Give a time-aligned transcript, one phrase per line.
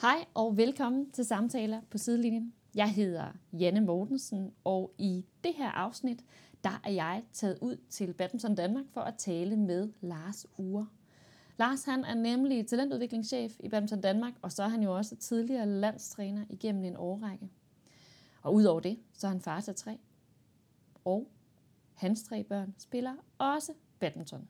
[0.00, 2.54] Hej og velkommen til Samtaler på Sidelinjen.
[2.74, 6.24] Jeg hedder Janne Mortensen, og i det her afsnit,
[6.64, 10.86] der er jeg taget ud til Badminton Danmark for at tale med Lars Ure.
[11.58, 15.66] Lars han er nemlig talentudviklingschef i Badminton Danmark, og så er han jo også tidligere
[15.66, 17.50] landstræner igennem en årrække.
[18.42, 19.98] Og udover det, så er han far til tre.
[21.04, 21.30] Og
[21.94, 24.48] hans tre børn spiller også badminton.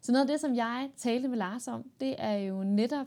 [0.00, 3.06] Så noget af det, som jeg talte med Lars om, det er jo netop,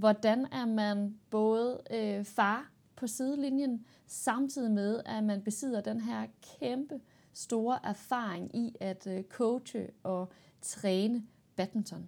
[0.00, 6.26] hvordan er man både øh, far på sidelinjen, samtidig med, at man besidder den her
[6.58, 7.00] kæmpe
[7.32, 11.22] store erfaring i at øh, coache og træne
[11.56, 12.06] badminton.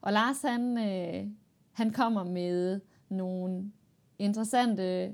[0.00, 1.30] Og Lars, han, øh,
[1.72, 3.72] han kommer med nogle
[4.18, 5.12] interessante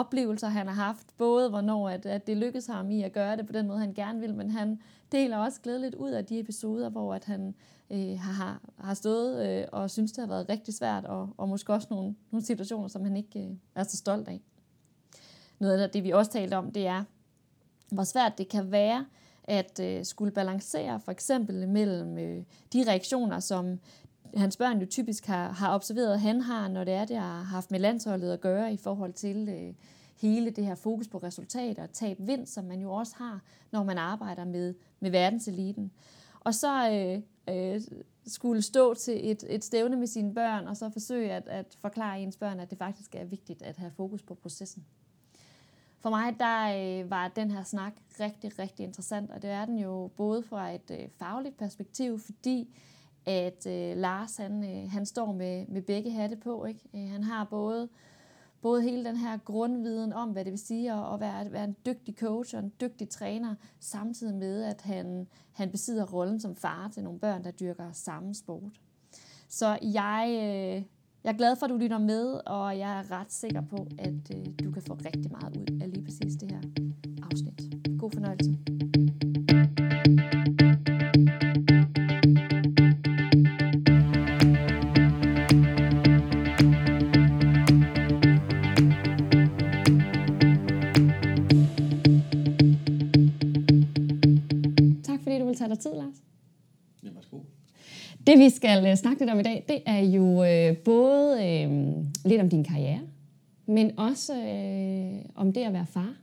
[0.00, 1.16] oplevelser, han har haft.
[1.16, 3.94] Både hvornår at, at det lykkedes ham i at gøre det på den måde, han
[3.94, 4.80] gerne vil, men han
[5.12, 7.54] deler også glædeligt ud af de episoder, hvor at han
[7.90, 11.72] øh, har, har stået øh, og synes, det har været rigtig svært, og, og måske
[11.72, 14.40] også nogle, nogle situationer, som han ikke øh, er så stolt af.
[15.58, 17.04] Noget af det, vi også talte om, det er,
[17.92, 19.04] hvor svært det kan være
[19.48, 23.78] at øh, skulle balancere for eksempel mellem øh, de reaktioner, som
[24.36, 27.42] hans børn jo typisk har, har observeret, at han har, når det er, det har
[27.42, 29.74] haft med landsholdet at gøre i forhold til øh,
[30.16, 33.84] hele det her fokus på resultater og tab vind, som man jo også har, når
[33.84, 35.90] man arbejder med, med verdenseliten.
[36.40, 37.22] Og så øh,
[37.54, 37.80] øh,
[38.26, 42.20] skulle stå til et, et stævne med sine børn, og så forsøge at, at forklare
[42.20, 44.84] ens børn, at det faktisk er vigtigt at have fokus på processen.
[46.00, 49.78] For mig der øh, var den her snak rigtig, rigtig interessant, og det er den
[49.78, 52.76] jo både fra et øh, fagligt perspektiv, fordi
[53.28, 56.64] at øh, Lars han, øh, han står med, med begge hatte på.
[56.64, 56.80] Ikke?
[56.94, 57.88] Øh, han har både,
[58.62, 61.64] både hele den her grundviden om, hvad det vil sige at, at være, at være
[61.64, 66.56] en dygtig coach og en dygtig træner, samtidig med, at han, han besidder rollen som
[66.56, 68.80] far til nogle børn, der dyrker samme sport.
[69.48, 70.82] Så jeg, øh,
[71.24, 74.36] jeg er glad for, at du lytter med, og jeg er ret sikker på, at
[74.36, 76.60] øh, du kan få rigtig meget ud af lige præcis det her
[77.30, 77.60] afsnit.
[77.98, 78.77] God fornøjelse.
[98.28, 101.70] Det vi skal øh, snakke lidt om i dag, det er jo øh, både øh,
[102.24, 103.00] lidt om din karriere,
[103.66, 106.14] men også øh, om det at være far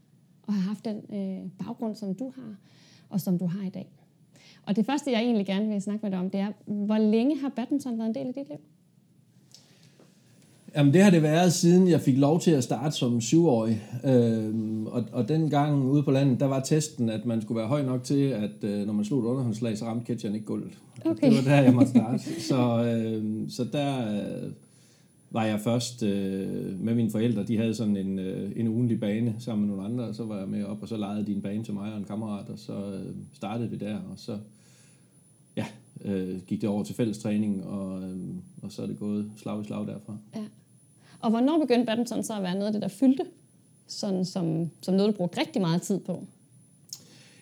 [0.47, 2.55] og have haft den øh, baggrund, som du har,
[3.09, 3.87] og som du har i dag.
[4.65, 7.39] Og det første, jeg egentlig gerne vil snakke med dig om, det er, hvor længe
[7.39, 8.59] har badminton været en del af dit liv?
[10.75, 13.81] Jamen, det har det været, siden jeg fik lov til at starte som syvårig.
[14.03, 17.67] Øhm, og, og den gang ude på landet, der var testen, at man skulle være
[17.67, 20.77] høj nok til, at øh, når man slog et underhåndslag, så ramte catcheren ikke gulvet.
[21.05, 21.29] Okay.
[21.29, 22.41] Det var der, jeg måtte starte.
[22.49, 24.51] så, øh, så der øh,
[25.31, 27.43] var jeg først øh, med mine forældre.
[27.43, 30.39] De havde sådan en, øh, en ugenlig bane sammen med nogle andre, og så var
[30.39, 32.59] jeg med op, og så lejede de en bane til mig og en kammerat, og
[32.59, 34.37] så øh, startede vi der, og så
[35.57, 35.65] ja,
[36.05, 38.17] øh, gik det over til fællestræning, og, øh,
[38.61, 40.17] og så er det gået slag i slag derfra.
[40.35, 40.43] Ja.
[41.19, 43.23] Og hvornår begyndte badminton så at være noget af det, der fyldte?
[43.87, 46.25] Sådan som, som noget, du brugte rigtig meget tid på?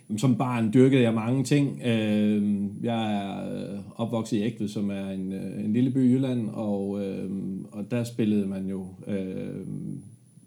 [0.10, 1.82] Jamen, Som barn dyrkede jeg mange ting.
[1.86, 6.14] Øhm, jeg er øh, opvokset i Ægtved, som er en, øh, en lille by i
[6.14, 9.68] Jylland, og, øhm, og der spillede man jo øh,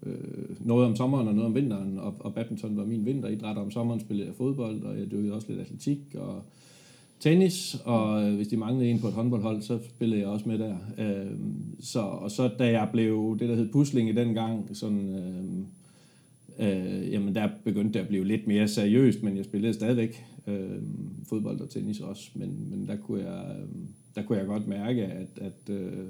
[0.03, 0.15] øh,
[0.59, 3.71] noget om sommeren og noget om vinteren, og, og badminton var min vinteridræt, og om
[3.71, 6.43] sommeren spillede jeg fodbold, og jeg dyrkede også lidt atletik og
[7.19, 10.59] tennis, og øh, hvis de manglede en på et håndboldhold, så spillede jeg også med
[10.59, 10.75] der.
[10.97, 11.31] Øh,
[11.79, 15.15] Så, og så da jeg blev det, der hed pusling i den gang, sådan...
[15.15, 15.43] Øh,
[16.59, 20.81] øh, jamen der begyndte det at blive lidt mere seriøst, men jeg spillede stadigvæk øh,
[21.29, 25.05] fodbold og tennis også, men, men der, kunne jeg, øhm, der kunne jeg godt mærke,
[25.05, 26.07] at, at, øh,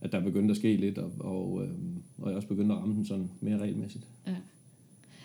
[0.00, 1.70] at der begyndte at ske lidt, og, og, øh,
[2.18, 4.04] og jeg også begyndte at ramme den sådan mere regelmæssigt.
[4.26, 4.34] Ja.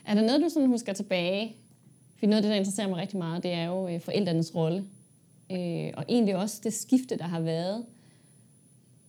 [0.05, 1.55] Er der noget, du sådan husker tilbage?
[2.23, 4.83] For noget af det, der interesserer mig rigtig meget, det er jo øh, forældrenes rolle.
[5.51, 7.85] Øh, og egentlig også det skifte, der har været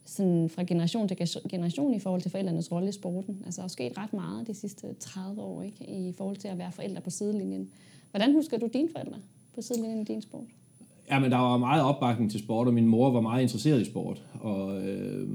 [0.04, 1.16] sådan fra generation til
[1.50, 3.42] generation i forhold til forældrenes rolle i sporten.
[3.44, 5.86] Altså der er sket ret meget de sidste 30 år ikke?
[5.86, 7.70] i forhold til at være forældre på sidelinjen.
[8.10, 9.18] Hvordan husker du dine forældre
[9.54, 10.46] på sidelinjen i din sport?
[11.10, 13.84] Ja, men der var meget opbakning til sport, og min mor var meget interesseret i
[13.84, 14.22] sport.
[14.40, 15.28] Og øh,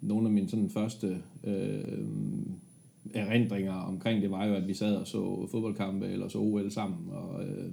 [0.00, 1.84] nogle af mine sådan første øh,
[3.14, 6.98] erindringer omkring det var jo, at vi sad og så fodboldkampe eller så OL sammen.
[7.10, 7.70] Og, øh,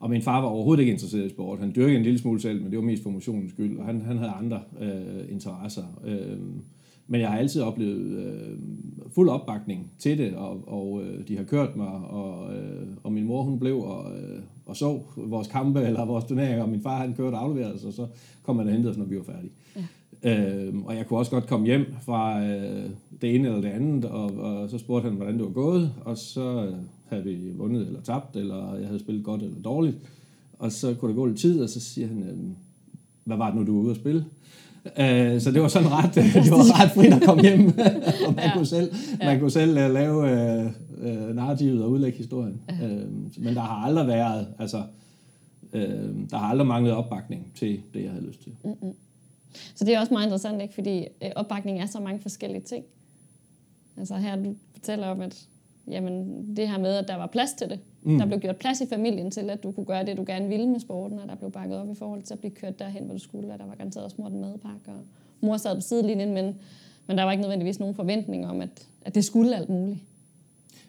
[0.00, 1.58] og min far var overhovedet ikke interesseret i sport.
[1.58, 4.00] Han dyrkede en lille smule selv, men det var mest for motionens skyld, og han,
[4.00, 5.84] han havde andre øh, interesser.
[6.06, 6.38] Øh,
[7.06, 8.58] Men jeg har altid oplevet øh,
[9.14, 13.24] fuld opbakning til det, og, og øh, de har kørt mig, og, øh, og min
[13.24, 16.98] mor hun blev og, øh, og så vores kampe eller vores turneringer, og min far
[16.98, 18.06] han kørte og afleverede os, og så
[18.42, 19.52] kom han og hentede os, når vi var færdige.
[19.76, 19.80] Ja.
[20.22, 22.90] Øh, og jeg kunne også godt komme hjem fra øh,
[23.20, 26.18] det ene eller det andet, og, og så spurgte han, hvordan det var gået, og
[26.18, 26.74] så øh,
[27.08, 29.96] havde vi vundet eller tabt, eller jeg havde spillet godt eller dårligt.
[30.58, 32.36] Og så kunne der gå lidt tid, og så siger han, øh,
[33.24, 34.24] hvad var det nu, du var ude at spille?
[34.84, 36.14] Øh, så det var sådan ret,
[36.44, 37.66] det var ret frit at komme hjem,
[38.26, 38.52] og man, ja.
[38.54, 40.16] kunne selv, man kunne selv uh, lave
[41.02, 42.60] uh, narrativet og udlægge historien.
[42.80, 42.86] Ja.
[42.86, 43.02] Uh,
[43.44, 44.82] men der har aldrig været, altså,
[45.72, 45.80] uh,
[46.30, 48.52] der har aldrig manglet opbakning til det, jeg havde lyst til.
[48.64, 48.94] Mm-hmm.
[49.74, 50.74] Så det er også meget interessant, ikke?
[50.74, 51.06] fordi
[51.36, 52.84] opbakning er så mange forskellige ting.
[53.96, 55.46] Altså her, du fortæller om, at
[55.88, 57.80] jamen, det her med, at der var plads til det.
[58.02, 58.18] Mm.
[58.18, 60.68] Der blev gjort plads i familien til, at du kunne gøre det, du gerne ville
[60.68, 63.14] med sporten, og der blev bakket op i forhold til at blive kørt derhen, hvor
[63.14, 65.04] du skulle, og der var garanteret også mor den madpakke, og
[65.40, 66.56] mor sad på sidelinjen, men,
[67.06, 69.98] men der var ikke nødvendigvis nogen forventning om, at, at det skulle alt muligt.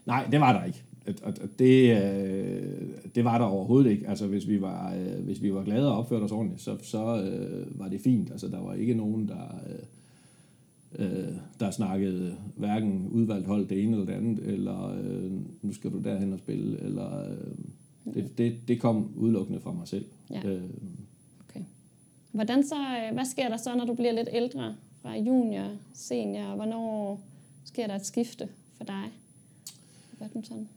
[0.06, 0.84] Nej, det var der ikke.
[1.24, 2.64] Og det, øh,
[3.16, 4.10] det var der overhovedet ikke.
[4.10, 7.24] Altså, hvis vi var, øh, hvis vi var glade og opførte os ordentligt, så, så
[7.24, 8.32] øh, var det fint.
[8.32, 9.62] Altså, der var ikke nogen, der...
[9.70, 9.84] Øh,
[10.96, 15.32] øh, der snakkede hverken udvalgt hold det ene eller det andet, eller øh,
[15.62, 19.88] nu skal du derhen og spille, eller øh, det, det, det kom udelukkende fra mig
[19.88, 20.06] selv.
[20.30, 20.50] Ja.
[20.50, 20.64] Øh,
[21.50, 21.62] okay.
[22.32, 26.56] Hvordan så, øh, hvad sker der så, når du bliver lidt ældre, fra junior, senior,
[26.56, 27.22] hvornår
[27.66, 28.48] sker der et skifte
[28.78, 29.04] for dig?
[30.20, 30.68] Badminton?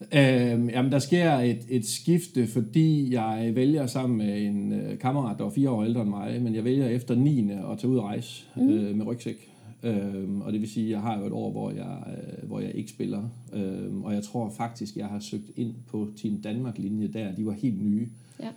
[0.00, 5.38] Øh, jamen, der sker et, et skifte, fordi jeg vælger sammen med en øh, kammerat,
[5.38, 7.50] der var fire år ældre end mig, men jeg vælger efter 9.
[7.50, 8.68] at tage ud og rejse mm.
[8.68, 9.50] øh, med rygsæk.
[9.82, 12.60] Øhm, og det vil sige, at jeg har jo et år, hvor jeg, øh, hvor
[12.60, 13.22] jeg ikke spiller.
[13.52, 17.34] Øhm, og jeg tror faktisk, jeg har søgt ind på Team Danmark-linje der.
[17.34, 18.08] De var helt nye.
[18.40, 18.48] Ja.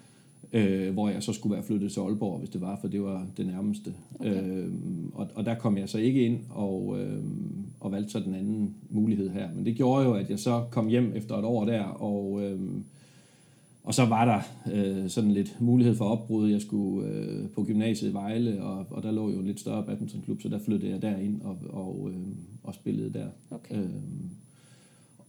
[0.54, 3.28] Øh, hvor jeg så skulle være flyttet til Aalborg, hvis det var, for det var
[3.38, 3.94] det nærmeste.
[4.20, 4.64] Okay.
[4.64, 8.36] Øhm, og, og der kom jeg så ikke ind og, øhm, og valgte så den
[8.36, 9.50] anden mulighed her.
[9.56, 12.44] Men det gjorde jo, at jeg så kom hjem efter et år der, og...
[12.44, 12.84] Øhm,
[13.84, 14.42] og så var der
[14.74, 16.50] øh, sådan lidt mulighed for opbrud.
[16.50, 19.84] Jeg skulle øh, på gymnasiet i Vejle, og, og der lå jo en lidt større
[19.84, 22.18] badmintonklub, så der flyttede jeg derind og, og, øh,
[22.64, 23.28] og spillede der.
[23.52, 23.76] Okay.
[23.76, 23.90] Øh,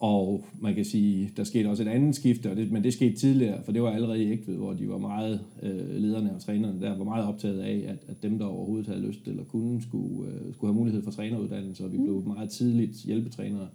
[0.00, 3.16] og man kan sige, der skete også et andet skifte, og det, men det skete
[3.16, 6.80] tidligere, for det var allerede i Ægtved, hvor de var meget, øh, lederne og trænerne
[6.80, 10.30] der, var meget optaget af, at, at dem, der overhovedet havde lyst eller kunne, skulle,
[10.30, 12.04] øh, skulle have mulighed for træneruddannelse, og vi mm.
[12.04, 13.68] blev meget tidligt hjælpetrænere.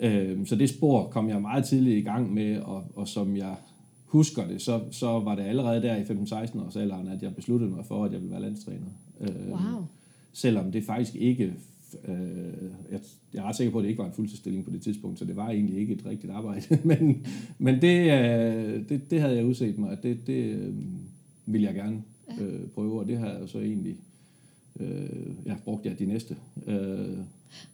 [0.00, 3.54] Øh, så det spor kom jeg meget tidligt i gang med, og, og som jeg
[4.04, 7.70] husker det, så, så var det allerede der i 15-16 års alderen, at jeg besluttede
[7.70, 8.86] mig for, at jeg ville være landstræner.
[9.20, 9.84] Øh, wow.
[10.32, 11.52] Selvom det faktisk ikke,
[12.08, 13.00] øh, jeg,
[13.34, 15.24] jeg er ret sikker på, at det ikke var en fuldtidsstilling på det tidspunkt, så
[15.24, 16.78] det var egentlig ikke et rigtigt arbejde.
[16.90, 17.26] men
[17.58, 20.74] men det, øh, det, det havde jeg udset mig, at det, det øh,
[21.46, 22.02] ville jeg gerne
[22.40, 23.96] øh, prøve, og det har jeg så egentlig
[24.80, 27.18] øh, ja, brugt jeg de næste øh,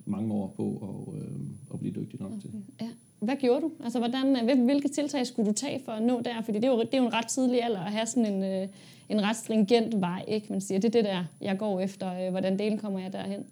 [0.06, 1.36] mange år på at, øh,
[1.74, 2.40] at blive dygtig nok okay.
[2.40, 2.50] til.
[2.80, 2.88] Ja.
[3.20, 3.70] Hvad gjorde du?
[3.84, 6.42] Altså, hvordan, hvilke tiltag skulle du tage for at nå der?
[6.42, 8.44] Fordi det er jo, det er jo en ret tidlig alder at have sådan en,
[8.44, 8.68] øh,
[9.08, 10.46] en ret stringent vej, ikke?
[10.50, 12.26] Man siger, det er det der, jeg går efter.
[12.26, 13.44] Øh, hvordan delen kommer jeg derhen?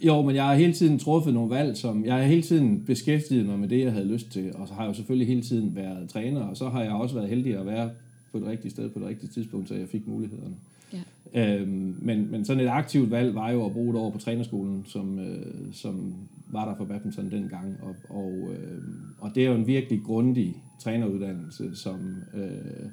[0.00, 3.46] Jo, men jeg har hele tiden truffet nogle valg, som jeg har hele tiden beskæftiget
[3.46, 5.76] mig med det, jeg havde lyst til, og så har jeg jo selvfølgelig hele tiden
[5.76, 7.90] været træner, og så har jeg også været heldig at være
[8.32, 10.54] på det rigtige sted på det rigtige tidspunkt, så jeg fik mulighederne.
[10.92, 11.56] Ja.
[11.56, 14.84] Øhm, men, men sådan et aktivt valg var jo at bruge et år på trænerskolen,
[14.86, 16.14] som, øh, som
[16.52, 17.76] var der for badminton dengang.
[17.82, 18.82] Og, og, øh,
[19.18, 22.90] og det er jo en virkelig grundig træneruddannelse, som, øh,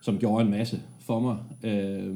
[0.00, 1.36] som gjorde en masse for mig.
[1.62, 2.14] Øh,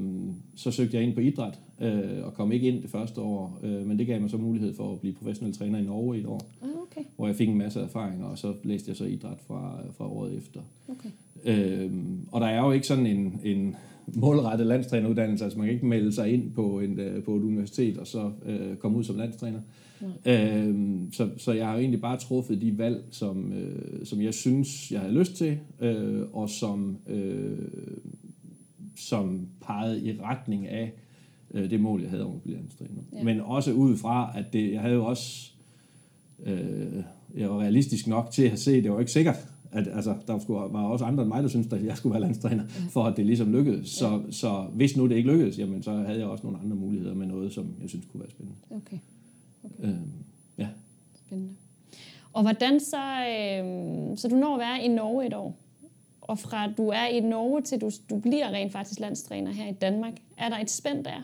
[0.57, 3.87] så søgte jeg ind på idræt øh, og kom ikke ind det første år, øh,
[3.87, 6.27] men det gav mig så mulighed for at blive professionel træner i Norge i et
[6.27, 7.01] år, ah, okay.
[7.17, 10.37] hvor jeg fik en masse erfaringer, og så læste jeg så idræt fra, fra året
[10.37, 10.61] efter.
[10.89, 11.09] Okay.
[11.45, 11.93] Øh,
[12.33, 13.77] og der er jo ikke sådan en, en
[14.07, 17.99] målrettet landstræneruddannelse, altså man kan ikke melde sig ind på, en, øh, på et universitet
[17.99, 19.61] og så øh, komme ud som landstræner.
[20.25, 20.59] Ja.
[20.59, 24.35] Øh, så, så jeg har jo egentlig bare truffet de valg, som, øh, som jeg
[24.35, 27.59] synes, jeg havde lyst til, øh, og som, øh,
[28.97, 30.93] som pegede i retning af
[31.55, 33.03] øh, det mål, jeg havde om at blive landstræner.
[33.13, 33.23] Ja.
[33.23, 35.51] Men også ud fra, at det, jeg havde jo også,
[36.47, 37.03] øh,
[37.37, 40.59] jeg var realistisk nok til at se, det var ikke sikkert, at altså, der skulle,
[40.59, 42.87] var også andre end mig, der syntes, at jeg skulle være landstræner, ja.
[42.91, 43.89] for at det ligesom lykkedes.
[43.89, 44.31] Så, ja.
[44.31, 47.27] så hvis nu det ikke lykkedes, jamen, så havde jeg også nogle andre muligheder med
[47.27, 48.59] noget, som jeg synes kunne være spændende.
[48.71, 48.99] Okay.
[49.65, 49.89] Okay.
[49.89, 50.13] Øhm,
[50.59, 50.69] ja.
[51.27, 51.53] Spændende.
[52.33, 55.57] Og hvordan så, øh, så du når at være i Norge et år,
[56.21, 59.73] og fra du er i Norge til du, du bliver rent faktisk landstræner her i
[59.73, 61.23] Danmark, er der et spænd der?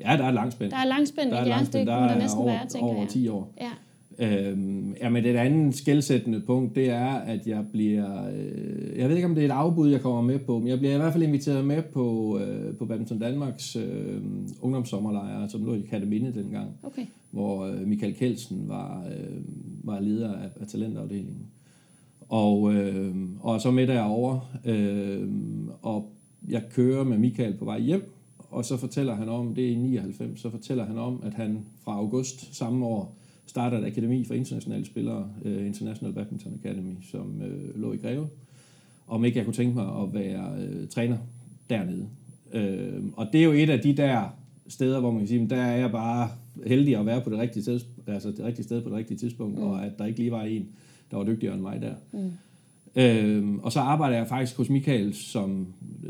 [0.00, 0.70] Ja, der er langt spænd.
[0.70, 1.88] Der er langt spænd, der er ja, langt spænd.
[1.88, 3.08] det kunne der næsten over, være, tænker over jeg.
[3.08, 3.52] 10 år.
[3.60, 3.70] Ja.
[4.18, 8.28] Øhm, ja, men det andet skældsættende punkt, det er, at jeg bliver...
[8.28, 10.78] Øh, jeg ved ikke, om det er et afbud, jeg kommer med på, men jeg
[10.78, 14.22] bliver i hvert fald inviteret med på, øh, på Badminton Danmarks øh,
[14.60, 17.06] ungdomssommerlejre, som lå i Kataminde dengang, Okay.
[17.30, 19.36] hvor øh, Michael Kelsen var, øh,
[19.84, 21.46] var leder af, af talentafdelingen.
[22.28, 25.28] Og, øh, og så med derovre, øh,
[25.82, 26.10] og
[26.48, 28.12] jeg kører med Michael på vej hjem,
[28.50, 31.58] og så fortæller han om, det er i 99, så fortæller han om, at han
[31.84, 37.42] fra august samme år starter et akademi for internationale spillere, uh, International Badminton Academy, som
[37.42, 38.28] uh, lå i Greve.
[39.06, 41.18] Om ikke jeg kunne tænke mig at være uh, træner
[41.70, 42.08] dernede.
[42.54, 44.36] Uh, og det er jo et af de der
[44.68, 46.28] steder, hvor man kan sige, at der er jeg bare
[46.66, 49.58] heldig at være på det rigtige sted, altså det rigtige sted på det rigtige tidspunkt,
[49.58, 49.62] mm.
[49.62, 50.68] og at der ikke lige var en,
[51.10, 51.94] der var dygtigere end mig der.
[52.12, 52.30] Mm.
[52.96, 55.66] Øhm, og så arbejder jeg faktisk hos Michael som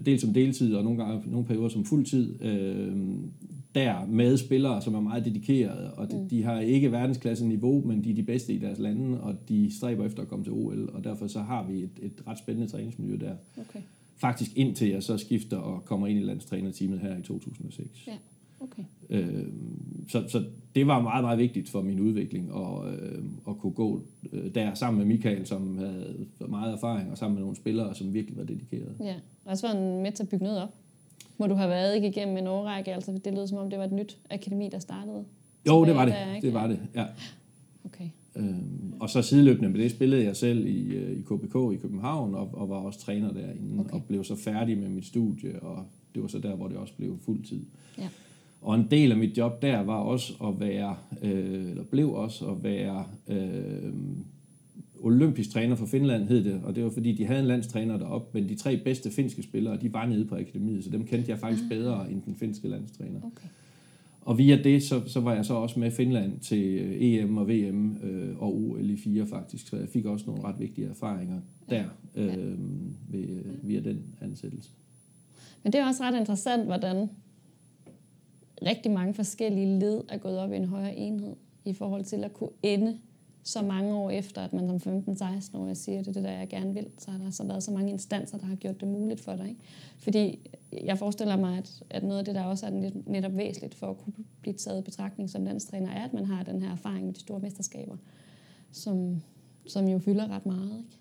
[0.07, 3.31] dels som deltid og nogle gange nogle perioder som fuldtid øhm,
[3.75, 6.29] der med spillere, som er meget dedikerede, og de, mm.
[6.29, 9.77] de har ikke verdensklasse niveau, men de er de bedste i deres lande, og de
[9.77, 12.71] stræber efter at komme til OL, og derfor så har vi et, et ret spændende
[12.71, 13.35] træningsmiljø der.
[13.57, 13.81] Okay.
[14.17, 18.07] Faktisk indtil jeg så skifter og kommer ind i landstrænerteamet her i 2006.
[18.07, 18.13] Ja.
[18.61, 18.83] Okay.
[19.11, 19.45] Øh,
[20.09, 20.45] så, så
[20.75, 24.75] det var meget, meget vigtigt for min udvikling at, øh, at kunne gå øh, der
[24.75, 28.45] sammen med Michael, som havde meget erfaring, og sammen med nogle spillere, som virkelig var
[28.45, 28.95] dedikerede.
[29.01, 29.15] Ja.
[29.45, 30.75] Og så var han med til at bygge noget op.
[31.37, 33.85] Hvor du har været ikke igennem en årrække, altså det lød som om, det var
[33.85, 35.25] et nyt akademi, der startede.
[35.67, 36.15] Jo, det var det.
[36.15, 36.41] der?
[36.41, 37.05] Det var det, ja.
[37.85, 38.09] Okay.
[38.37, 42.35] Øhm, og så sideløbende med det spillede jeg selv i, øh, i KBK i København,
[42.35, 43.93] og, og var også træner derinde, Okay.
[43.93, 45.85] og blev så færdig med mit studie, og
[46.15, 47.63] det var så der, hvor det også blev fuldtid.
[47.99, 48.09] Ja.
[48.61, 52.47] Og en del af mit job der var også at være, øh, eller blev også
[52.47, 53.93] at være øh,
[55.01, 56.61] olympisk træner for Finland, hed det.
[56.65, 59.77] Og det var fordi, de havde en landstræner deroppe, men de tre bedste finske spillere,
[59.77, 63.19] de var nede på akademiet, så dem kendte jeg faktisk bedre end den finske landstræner.
[63.19, 63.49] Okay.
[64.21, 67.97] Og via det, så, så var jeg så også med Finland til EM og VM
[68.03, 71.85] øh, og OL i fire faktisk, så jeg fik også nogle ret vigtige erfaringer der
[72.15, 72.59] øh,
[73.09, 74.71] ved, øh, via den ansættelse.
[75.63, 77.09] Men det er også ret interessant, hvordan
[78.63, 82.33] rigtig mange forskellige led er gået op i en højere enhed i forhold til at
[82.33, 82.99] kunne ende
[83.43, 86.49] så mange år efter, at man som 15-16 år siger, det er det, der jeg
[86.49, 89.21] gerne vil, så har der så været så mange instanser, der har gjort det muligt
[89.21, 89.49] for dig.
[89.49, 89.61] Ikke?
[89.99, 90.51] Fordi
[90.85, 93.91] jeg forestiller mig, at, at noget af det, der også er net- netop væsentligt for
[93.91, 97.07] at kunne blive taget i betragtning som landstræner, er, at man har den her erfaring
[97.07, 97.97] med de store mesterskaber,
[98.73, 99.23] som,
[99.67, 100.79] som jo fylder ret meget.
[100.79, 100.99] Ikke?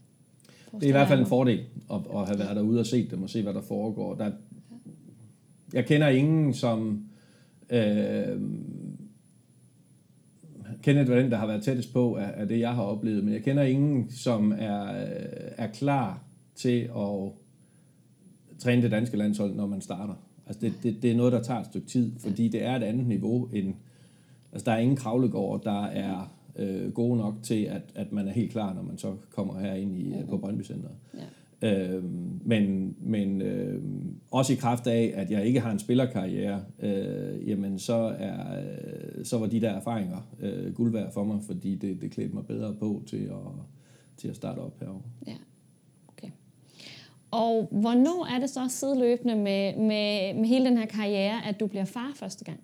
[0.73, 1.59] Det er i hvert fald en fordel
[1.91, 4.15] at, at have været derude og set dem og se, hvad der foregår.
[4.15, 4.31] Der,
[5.73, 7.05] jeg kender ingen, som...
[7.69, 8.41] Øh,
[10.83, 13.33] Kenneth var den, der har været tættest på af, af det, jeg har oplevet, men
[13.33, 14.81] jeg kender ingen, som er,
[15.57, 16.23] er klar
[16.55, 17.31] til at
[18.59, 20.13] træne det danske landshold, når man starter.
[20.47, 22.83] Altså det, det, det er noget, der tager et stykke tid, fordi det er et
[22.83, 23.73] andet niveau end...
[24.51, 28.31] Altså der er ingen kravlegård, der er øh, gode nok til, at, at man er
[28.31, 30.89] helt klar, når man så kommer herind i, øh, på Brøndby Center.
[31.13, 31.19] Ja.
[31.61, 33.83] Øhm, men men øh,
[34.31, 39.25] også i kraft af, at jeg ikke har en spillerkarriere, øh, jamen så, er, øh,
[39.25, 42.45] så var de der erfaringer øh, guld værd for mig, fordi det, det klædte mig
[42.45, 43.51] bedre på til at,
[44.17, 45.01] til at starte op herovre.
[45.27, 45.35] Ja,
[46.07, 46.29] okay.
[47.31, 51.67] Og hvornår er det så sideløbende med, med, med hele den her karriere, at du
[51.67, 52.59] bliver far første gang?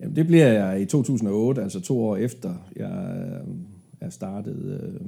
[0.00, 3.54] Jamen, det bliver jeg i 2008, altså to år efter jeg øh,
[4.00, 5.00] er startet øh,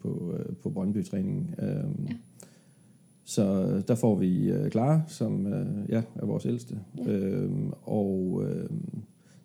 [0.00, 1.54] på, øh, på Brøndby-træningen.
[1.58, 2.14] Øh, ja.
[3.24, 6.78] Så der får vi øh, Clara, som øh, ja, er vores ældste.
[6.98, 7.12] Ja.
[7.12, 7.50] Øh,
[7.82, 8.70] og øh,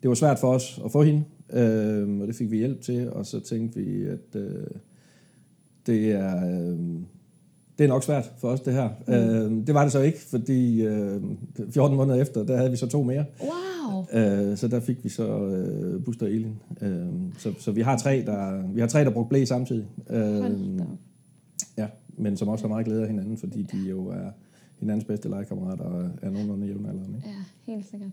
[0.01, 3.11] det var svært for os at få hende, øh, og det fik vi hjælp til,
[3.13, 4.65] og så tænkte vi, at øh,
[5.85, 6.59] det er...
[6.59, 6.77] Øh,
[7.77, 8.89] det er nok svært for os, det her.
[9.07, 9.13] Mm.
[9.13, 11.21] Øh, det var det så ikke, fordi øh,
[11.71, 13.25] 14 måneder efter, der havde vi så to mere.
[13.41, 13.70] Wow!
[14.13, 16.55] Øh, så der fik vi så øh, Buster og Elin.
[16.81, 17.07] Øh,
[17.37, 19.85] så, så vi har tre, der vi har tre, der brugte blæ samtidig.
[20.09, 20.51] Øh,
[21.77, 24.29] ja, men som også har meget glæde af hinanden, fordi de jo er
[24.79, 27.17] hinandens bedste legekammerater og er nogenlunde jævnaldrende.
[27.17, 27.29] ikke?
[27.29, 28.11] Ja, helt sikkert.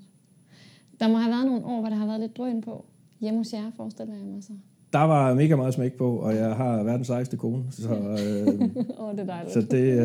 [1.00, 2.84] Der må have været nogle år, hvor der har været lidt drøn på.
[3.20, 4.52] Hjemme hos jer, forestiller jeg mig så.
[4.92, 8.70] Der var mega meget smæk på, og jeg har verdens sejeste kone, så, øh,
[9.02, 9.52] oh, det er dejligt.
[9.52, 10.00] så det,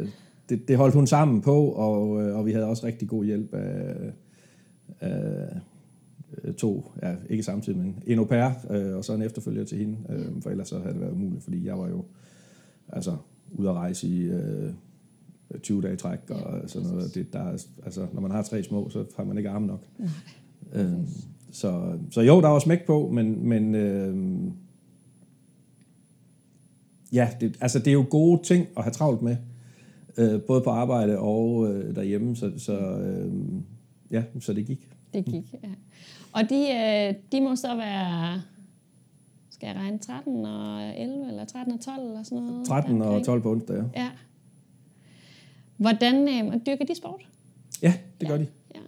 [0.00, 0.08] øh,
[0.48, 3.54] det, det holdt hun sammen på, og, øh, og vi havde også rigtig god hjælp
[3.54, 3.94] af,
[5.00, 5.48] af
[6.44, 9.78] øh, to, ja, ikke samtidig, men en au pair, øh, og så en efterfølger til
[9.78, 12.04] hende, øh, for ellers så havde det været umuligt, fordi jeg var jo
[12.88, 13.16] altså
[13.52, 14.72] ude at rejse i øh,
[15.62, 17.14] 20 dage træk, og sådan noget.
[17.14, 19.84] Det, der, er- altså, når man har tre små, så har man ikke arme nok.
[20.72, 20.92] Øh,
[21.50, 24.16] så, så jo, der var smæk på, men, men øh,
[27.12, 29.36] ja, det, altså det er jo gode ting at have travlt med,
[30.18, 33.32] øh, både på arbejde og øh, derhjemme, så, så øh,
[34.10, 34.87] ja, så det gik.
[35.12, 35.68] Det gik, ja.
[36.32, 38.42] Og de, øh, de må så være
[39.50, 42.66] skal jeg regne 13 og 11, eller 13 og 12, eller sådan noget?
[42.66, 43.24] 13 og deromkring?
[43.24, 44.02] 12 på onsdag, ja.
[44.02, 44.10] Ja.
[45.76, 47.28] Hvordan øh, dyrker de sport?
[47.82, 48.46] Ja, det gør de.
[48.74, 48.80] Ja.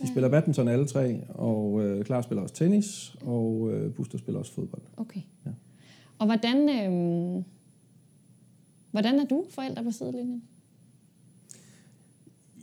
[0.00, 4.38] De spiller badminton alle tre, og øh, Klar spiller også tennis, og øh, Buster spiller
[4.38, 4.82] også fodbold.
[4.96, 5.20] Okay.
[5.46, 5.50] Ja.
[6.18, 7.44] Og hvordan, øh,
[8.90, 10.42] hvordan er du forældre på sidelinjen?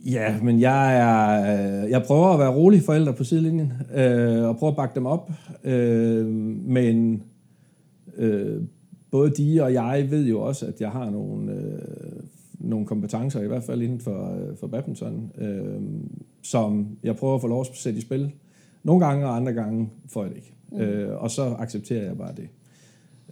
[0.04, 4.56] Ja, men jeg er, øh, jeg prøver at være rolig forældre på sidelinjen, øh, og
[4.56, 5.30] prøver at bakke dem op.
[5.64, 6.26] Øh,
[6.66, 7.22] men
[8.16, 8.62] øh,
[9.10, 12.22] både de og jeg ved jo også, at jeg har nogle, øh,
[12.58, 15.82] nogle kompetencer, i hvert fald inden for, øh, for badminton, øh,
[16.42, 18.32] som jeg prøver at få lov at sætte i spil.
[18.82, 20.54] Nogle gange, og andre gange får jeg det ikke.
[20.72, 20.78] Mm.
[20.78, 22.48] Øh, og så accepterer jeg bare det.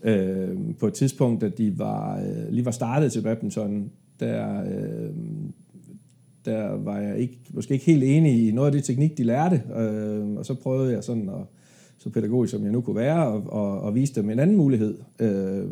[0.03, 5.11] Øh, på et tidspunkt, da de var, øh, lige var startet til badminton, der, øh,
[6.45, 9.63] der var jeg ikke, måske ikke helt enig i noget af det teknik, de lærte,
[9.77, 11.45] øh, og så prøvede jeg sådan at,
[11.99, 14.99] så pædagogisk som jeg nu kunne være, og, og, og vise dem en anden mulighed.
[15.19, 15.65] Øh,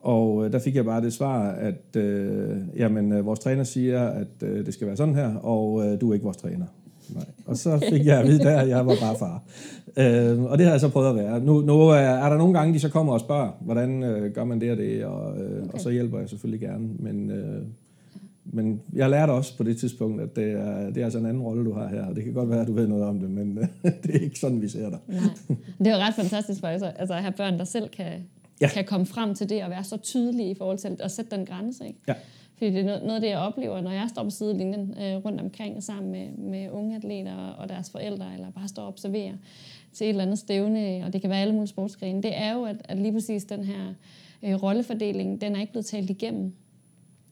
[0.00, 4.06] og øh, der fik jeg bare det svar, at øh, jamen, øh, vores træner siger,
[4.06, 6.66] at øh, det skal være sådan her, og øh, du er ikke vores træner.
[7.14, 7.24] Nej.
[7.46, 9.42] Og så fik jeg at vide der, at jeg var bare far.
[9.96, 11.40] Øh, og det har jeg så prøvet at være.
[11.40, 14.44] Nu, nu er, er der nogle gange, de så kommer og spørger, hvordan øh, gør
[14.44, 15.72] man det og det, og, øh, okay.
[15.72, 16.88] og så hjælper jeg selvfølgelig gerne.
[16.98, 17.62] Men, øh,
[18.44, 21.42] men jeg lærte også på det tidspunkt, at det er, det er altså en anden
[21.42, 22.06] rolle, du har her.
[22.06, 23.68] Og det kan godt være, at du ved noget om det, men øh,
[24.02, 24.98] det er ikke sådan, vi ser dig.
[25.06, 25.18] Nej.
[25.78, 28.12] Det er jo ret fantastisk for altså, altså at have børn, der selv kan,
[28.60, 28.68] ja.
[28.68, 31.46] kan komme frem til det og være så tydelige i forhold til at sætte den
[31.46, 31.86] grænse.
[31.86, 31.98] Ikke?
[32.08, 32.14] Ja.
[32.56, 35.24] Fordi det er noget, noget af det, jeg oplever, når jeg står på sidelinjen øh,
[35.24, 39.34] rundt omkring sammen med, med unge atleter og deres forældre, eller bare står og observerer
[39.92, 42.64] til et eller andet stævne, og det kan være alle mulige sportsgrene, det er jo,
[42.64, 43.94] at, at lige præcis den her
[44.42, 46.54] øh, rollefordeling, den er ikke blevet talt igennem.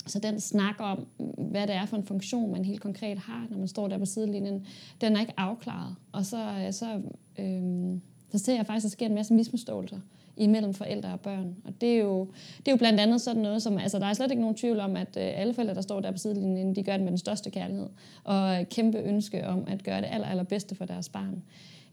[0.07, 1.07] Så den snak om,
[1.39, 4.05] hvad det er for en funktion, man helt konkret har, når man står der på
[4.05, 4.67] sidelinjen,
[5.01, 5.95] den er ikke afklaret.
[6.13, 7.01] Og så, øh, så,
[7.39, 7.99] øh,
[8.31, 9.99] så ser jeg faktisk, at der sker en masse misforståelser
[10.37, 11.57] imellem forældre og børn.
[11.65, 12.29] Og det er, jo,
[12.59, 14.81] det er jo blandt andet sådan noget som, altså der er slet ikke nogen tvivl
[14.81, 17.19] om, at øh, alle forældre, der står der på sidelinjen, de gør det med den
[17.19, 17.89] største kærlighed,
[18.25, 21.43] og kæmpe ønske om at gøre det aller, allerbedste for deres barn.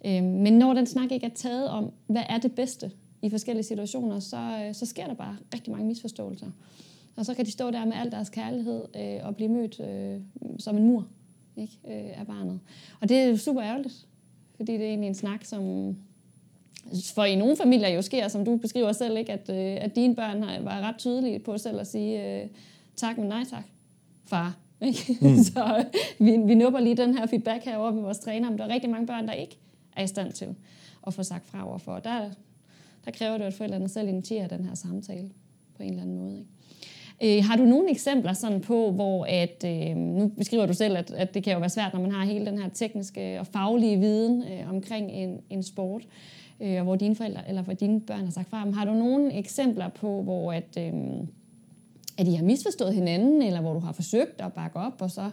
[0.05, 3.63] Øh, men når den snak ikke er taget om, hvad er det bedste i forskellige
[3.63, 6.47] situationer, så, øh, så sker der bare rigtig mange misforståelser.
[7.15, 10.21] Og så kan de stå der med al deres kærlighed øh, og blive mødt øh,
[10.59, 11.07] som en mur
[11.57, 12.59] ikke, øh, af barnet.
[13.01, 14.07] Og det er super ærgerligt,
[14.55, 15.95] fordi det er egentlig en snak, som
[17.13, 20.15] for i nogle familier jo sker, som du beskriver selv, ikke, at, øh, at dine
[20.15, 22.47] børn har, var ret tydelige på selv at sige øh,
[22.95, 23.63] tak, men nej tak,
[24.25, 24.57] far.
[24.87, 25.17] Ikke?
[25.21, 25.43] Mm.
[25.53, 28.65] så øh, vi, vi nupper lige den her feedback herovre med vores træner, men der
[28.65, 29.57] er rigtig mange børn, der ikke
[29.95, 30.55] er i stand til
[31.07, 31.99] at få sagt fra overfor.
[31.99, 32.29] Der,
[33.05, 35.29] der kræver det, at forældrene selv initierer den her samtale
[35.77, 36.37] på en eller anden måde.
[36.39, 36.49] Ikke?
[37.23, 41.11] Øh, har du nogle eksempler sådan på, hvor at, øh, nu beskriver du selv, at,
[41.11, 43.99] at det kan jo være svært, når man har hele den her tekniske og faglige
[43.99, 46.07] viden øh, omkring en, en sport,
[46.61, 48.65] øh, og hvor dine forældre eller hvor dine børn har sagt fra.
[48.65, 50.93] Men har du nogle eksempler på, hvor at, øh,
[52.17, 55.29] at I har misforstået hinanden, eller hvor du har forsøgt at bakke op, og så,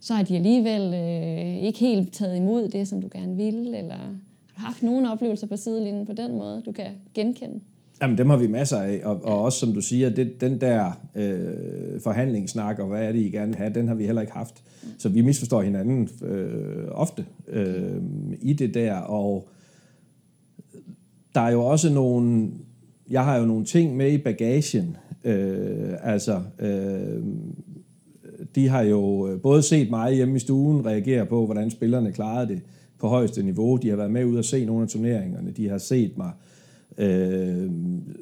[0.00, 3.96] så har de alligevel øh, ikke helt taget imod det, som du gerne ville, eller
[3.96, 4.08] har
[4.56, 7.60] du haft nogle oplevelser på sidelinjen på den måde, du kan genkende?
[8.02, 11.00] Jamen, dem har vi masser af, og, og også som du siger, det, den der
[11.14, 14.32] øh, forhandlingssnak, og hvad er det, I gerne vil have, den har vi heller ikke
[14.32, 14.62] haft.
[14.98, 18.02] Så vi misforstår hinanden øh, ofte øh,
[18.40, 19.48] i det der, og
[21.34, 22.50] der er jo også nogle,
[23.10, 27.22] jeg har jo nogle ting med i bagagen, øh, altså, øh,
[28.54, 32.48] de har jo øh, både set mig hjemme i stuen reagere på, hvordan spillerne klarede
[32.48, 32.60] det
[32.98, 33.76] på højeste niveau.
[33.76, 35.50] De har været med ud og se nogle af turneringerne.
[35.50, 36.49] De har set mig øh,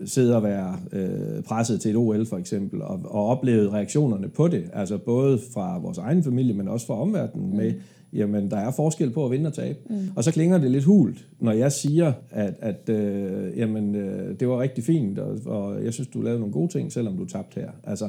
[0.04, 4.48] sidde og være øh, presset til et OL for eksempel, og, og oplevet reaktionerne på
[4.48, 7.56] det, altså både fra vores egen familie, men også fra omverdenen mm.
[7.56, 7.72] med,
[8.12, 9.78] jamen der er forskel på at vinde og tabe.
[9.90, 9.96] Mm.
[10.16, 14.48] Og så klinger det lidt hult, når jeg siger, at, at øh, jamen, øh, det
[14.48, 17.60] var rigtig fint, og, og jeg synes, du lavede nogle gode ting, selvom du tabte
[17.60, 17.70] her.
[17.84, 18.08] Altså,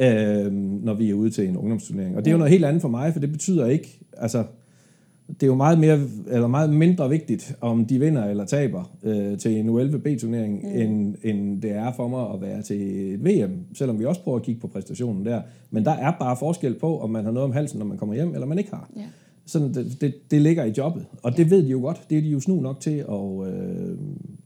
[0.00, 2.16] øh, når vi er ude til en ungdomsturnering.
[2.16, 4.44] Og det er jo noget helt andet for mig, for det betyder ikke, altså,
[5.28, 9.38] det er jo meget, mere, eller meget mindre vigtigt, om de vinder eller taber øh,
[9.38, 10.80] til en U11B-turnering, mm.
[10.80, 14.38] end, end det er for mig at være til et VM, selvom vi også prøver
[14.38, 15.42] at kigge på præstationen der.
[15.70, 18.14] Men der er bare forskel på, om man har noget om halsen, når man kommer
[18.14, 18.90] hjem, eller man ikke har.
[18.96, 19.02] Ja.
[19.46, 22.02] Sådan, det, det, det ligger i jobbet, og det ved de jo godt.
[22.10, 23.98] Det er de jo snu nok til at, øh,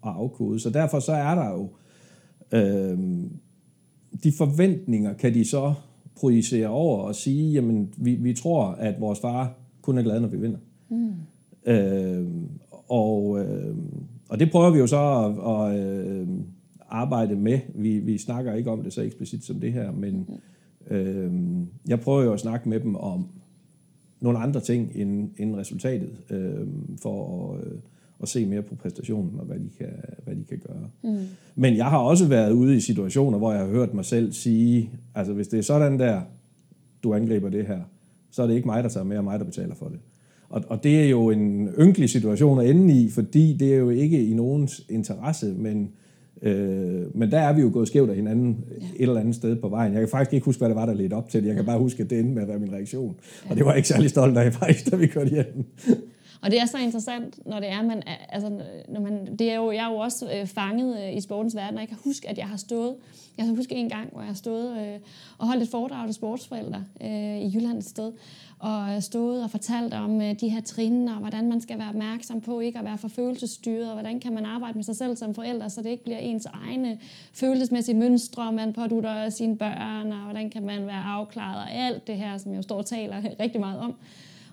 [0.06, 0.60] at afkode.
[0.60, 1.68] Så derfor så er der jo...
[2.52, 2.98] Øh,
[4.24, 5.74] de forventninger kan de så
[6.16, 10.28] projicere over og sige, jamen, vi, vi tror, at vores far kun er glad, når
[10.28, 10.58] vi vinder.
[10.92, 11.72] Mm.
[11.72, 12.26] Øh,
[12.88, 13.76] og, øh,
[14.28, 16.28] og det prøver vi jo så at, at øh,
[16.88, 17.58] arbejde med.
[17.74, 20.28] Vi, vi snakker ikke om det så eksplicit som det her, men
[20.90, 21.32] øh,
[21.88, 23.26] jeg prøver jo at snakke med dem om
[24.20, 26.66] nogle andre ting end, end resultatet, øh,
[27.02, 27.72] for at, øh,
[28.18, 29.92] og se mere på præstationen og hvad de kan,
[30.24, 30.90] hvad de kan gøre.
[31.02, 31.26] Mm.
[31.54, 34.90] Men jeg har også været ude i situationer, hvor jeg har hørt mig selv sige,
[35.14, 36.20] altså hvis det er sådan der,
[37.02, 37.80] du angriber det her,
[38.30, 39.98] så er det ikke mig, der tager med, og mig, der betaler for det.
[40.52, 43.90] Og, og det er jo en ynkelig situation at ende i, fordi det er jo
[43.90, 45.90] ikke i nogens interesse, men,
[46.42, 48.86] øh, men der er vi jo gået skævt af hinanden ja.
[48.96, 49.92] et eller andet sted på vejen.
[49.92, 51.48] Jeg kan faktisk ikke huske, hvad det var, der ledte op til det.
[51.48, 53.16] Jeg kan bare huske, at det endte med at være min reaktion.
[53.44, 53.50] Ja.
[53.50, 55.64] Og det var jeg ikke særlig stolt af, faktisk, da vi kørte hjem.
[56.42, 58.50] Og det er så interessant, når det er, man, altså,
[58.88, 61.74] når man, det er jo, jeg er jo også øh, fanget øh, i sportens verden,
[61.74, 62.94] og jeg kan huske, at jeg har stået,
[63.38, 64.98] jeg kan huske en gang, hvor jeg har stået øh,
[65.38, 68.12] og holdt et foredrag til sportsforældre øh, i Jylland et sted,
[68.58, 71.88] og øh, stået og fortalt om øh, de her trin, og hvordan man skal være
[71.88, 75.16] opmærksom på ikke at være for følelsesstyret, og hvordan kan man arbejde med sig selv
[75.16, 76.98] som forældre, så det ikke bliver ens egne
[77.32, 82.16] følelsesmæssige mønstre, man pådutter sine børn, og hvordan kan man være afklaret, og alt det
[82.16, 83.94] her, som jeg jo står og taler rigtig meget om.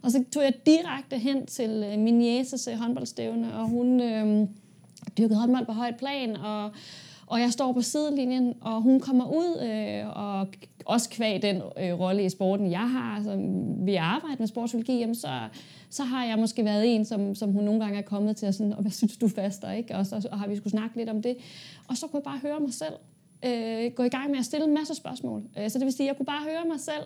[0.02, 4.48] Og så tog jeg direkte hen til øh, min jæses øh, håndboldstævne, og hun øh,
[5.18, 6.72] dyrkede håndbold på højt plan, og,
[7.28, 10.48] og jeg står på sidelinjen, og hun kommer ud, øh, og
[10.86, 13.36] også kvæg den øh, rolle i sporten, jeg har, altså,
[13.86, 15.40] vi arbejder med sportspsykologi, jamen, så,
[15.90, 18.54] så har jeg måske været en, som, som hun nogle gange er kommet til, og
[18.54, 19.96] sådan, og hvad synes du faster, ikke?
[19.96, 21.38] Og så og har vi skulle snakke lidt om det.
[21.88, 22.94] Og så kunne jeg bare høre mig selv
[23.46, 25.44] øh, gå i gang med at stille en masse spørgsmål.
[25.58, 27.04] Øh, så det vil sige, at jeg kunne bare høre mig selv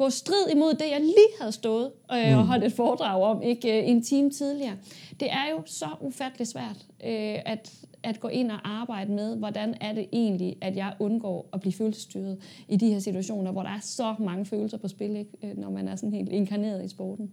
[0.00, 2.48] gå strid imod det, jeg lige havde stået øh, og mm.
[2.48, 4.76] holdt et foredrag om ikke øh, en time tidligere.
[5.20, 9.74] Det er jo så ufattelig svært øh, at, at gå ind og arbejde med, hvordan
[9.80, 13.70] er det egentlig, at jeg undgår at blive følelsesstyret i de her situationer, hvor der
[13.70, 15.30] er så mange følelser på spil, ikke?
[15.42, 17.30] Øh, når man er sådan helt inkarneret i sporten.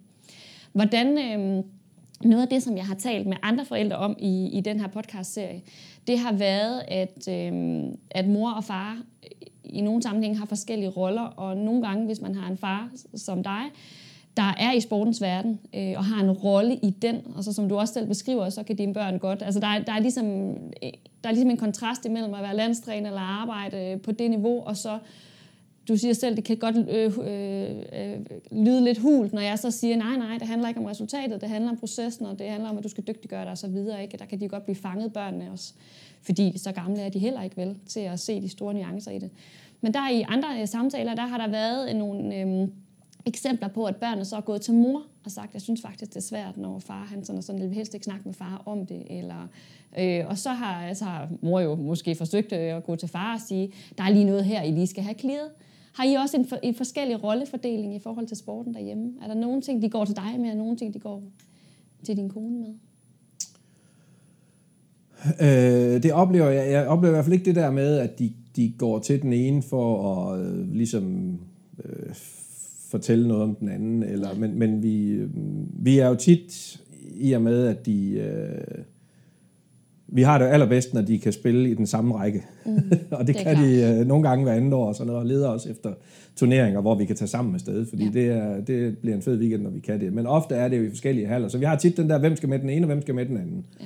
[0.73, 1.17] Hvordan...
[1.17, 1.63] Øh,
[2.23, 4.87] noget af det, som jeg har talt med andre forældre om i, i den her
[4.87, 5.61] podcast-serie,
[6.07, 8.97] det har været, at, øh, at mor og far
[9.63, 13.43] i nogle sammenhænge har forskellige roller, og nogle gange, hvis man har en far som
[13.43, 13.61] dig,
[14.37, 17.69] der er i sportens verden, øh, og har en rolle i den, og så som
[17.69, 20.25] du også selv beskriver, så kan dine børn godt, altså der er, der er, ligesom,
[20.83, 20.91] øh,
[21.23, 24.63] der er ligesom en kontrast imellem at være landstræner eller arbejde øh, på det niveau,
[24.65, 24.97] og så
[25.87, 28.19] du siger selv, det kan godt øh, øh, øh,
[28.51, 31.49] lyde lidt hult, når jeg så siger, nej, nej, det handler ikke om resultatet, det
[31.49, 34.03] handler om processen, og det handler om, at du skal dygtiggøre dig og så videre.
[34.03, 34.17] Ikke?
[34.17, 35.73] Der kan de godt blive fanget, børnene også,
[36.21, 39.19] fordi så gamle er de heller ikke vel til at se de store nuancer i
[39.19, 39.31] det.
[39.81, 42.67] Men der i andre øh, samtaler, der har der været øh, nogle øh,
[43.25, 46.17] eksempler på, at børnene så er gået til mor og sagt, jeg synes faktisk, det
[46.17, 48.85] er svært, når far han sådan, og sådan, vil helst ikke snakke med far om
[48.85, 49.03] det.
[49.09, 49.47] Eller,
[49.99, 53.33] øh, og så har, altså, har mor jo måske forsøgt øh, at gå til far
[53.33, 55.49] og sige, der er lige noget her, I lige skal have klaret.
[55.97, 59.13] Har I også en, for, en forskellig rollefordeling i forhold til sporten derhjemme?
[59.21, 61.23] Er der nogle ting, de går til dig med, og nogle ting, de går
[62.03, 62.73] til din kone med?
[65.41, 66.71] Øh, det oplever jeg.
[66.71, 69.33] Jeg oplever i hvert fald ikke det der med, at de, de går til den
[69.33, 71.37] ene for at øh, ligesom
[71.85, 72.13] øh,
[72.89, 74.03] fortælle noget om den anden.
[74.03, 75.29] Eller, men men vi, øh,
[75.85, 76.81] vi er jo tit
[77.15, 78.09] i og med, at de...
[78.11, 78.83] Øh,
[80.07, 82.43] vi har det allerbedst, når de kan spille i den samme række.
[82.65, 82.71] Mm,
[83.11, 83.67] og det, det kan klart.
[83.67, 85.93] de øh, nogle gange hver andet år, og sådan noget, og leder os efter
[86.35, 88.11] turneringer, hvor vi kan tage sammen med sted, fordi ja.
[88.11, 90.13] det, er, det bliver en fed weekend, når vi kan det.
[90.13, 92.35] Men ofte er det jo i forskellige haller, så vi har tit den der, hvem
[92.35, 93.65] skal med den ene, og hvem skal med den anden.
[93.81, 93.85] Ja.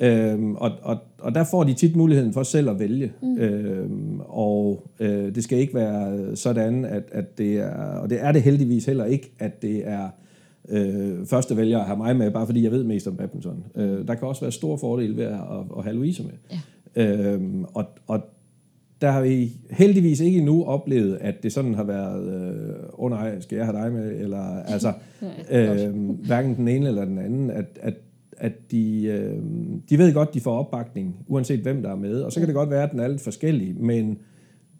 [0.00, 3.12] Øhm, og, og, og der får de tit muligheden for selv at vælge.
[3.22, 3.38] Mm.
[3.38, 8.32] Øhm, og øh, det skal ikke være sådan, at, at det er, og det er
[8.32, 10.08] det heldigvis heller ikke, at det er
[10.68, 13.64] øh, første vælger at have mig med, bare fordi jeg ved mest om badminton.
[13.76, 16.32] Øh, der kan også være stor fordel ved at, at, at have Louise med.
[16.96, 17.32] Ja.
[17.36, 17.40] Øh,
[17.74, 18.20] og, og
[19.00, 23.40] der har vi heldigvis ikke endnu oplevet, at det sådan har været, øh, oh nej,
[23.40, 24.92] skal jeg have dig med, eller altså,
[25.50, 27.94] øh, hverken den ene eller den anden, at, at,
[28.36, 29.42] at de, øh,
[29.90, 32.54] de ved godt, de får opbakning, uanset hvem der er med, og så kan det
[32.54, 34.18] godt være, at den er lidt forskellig, men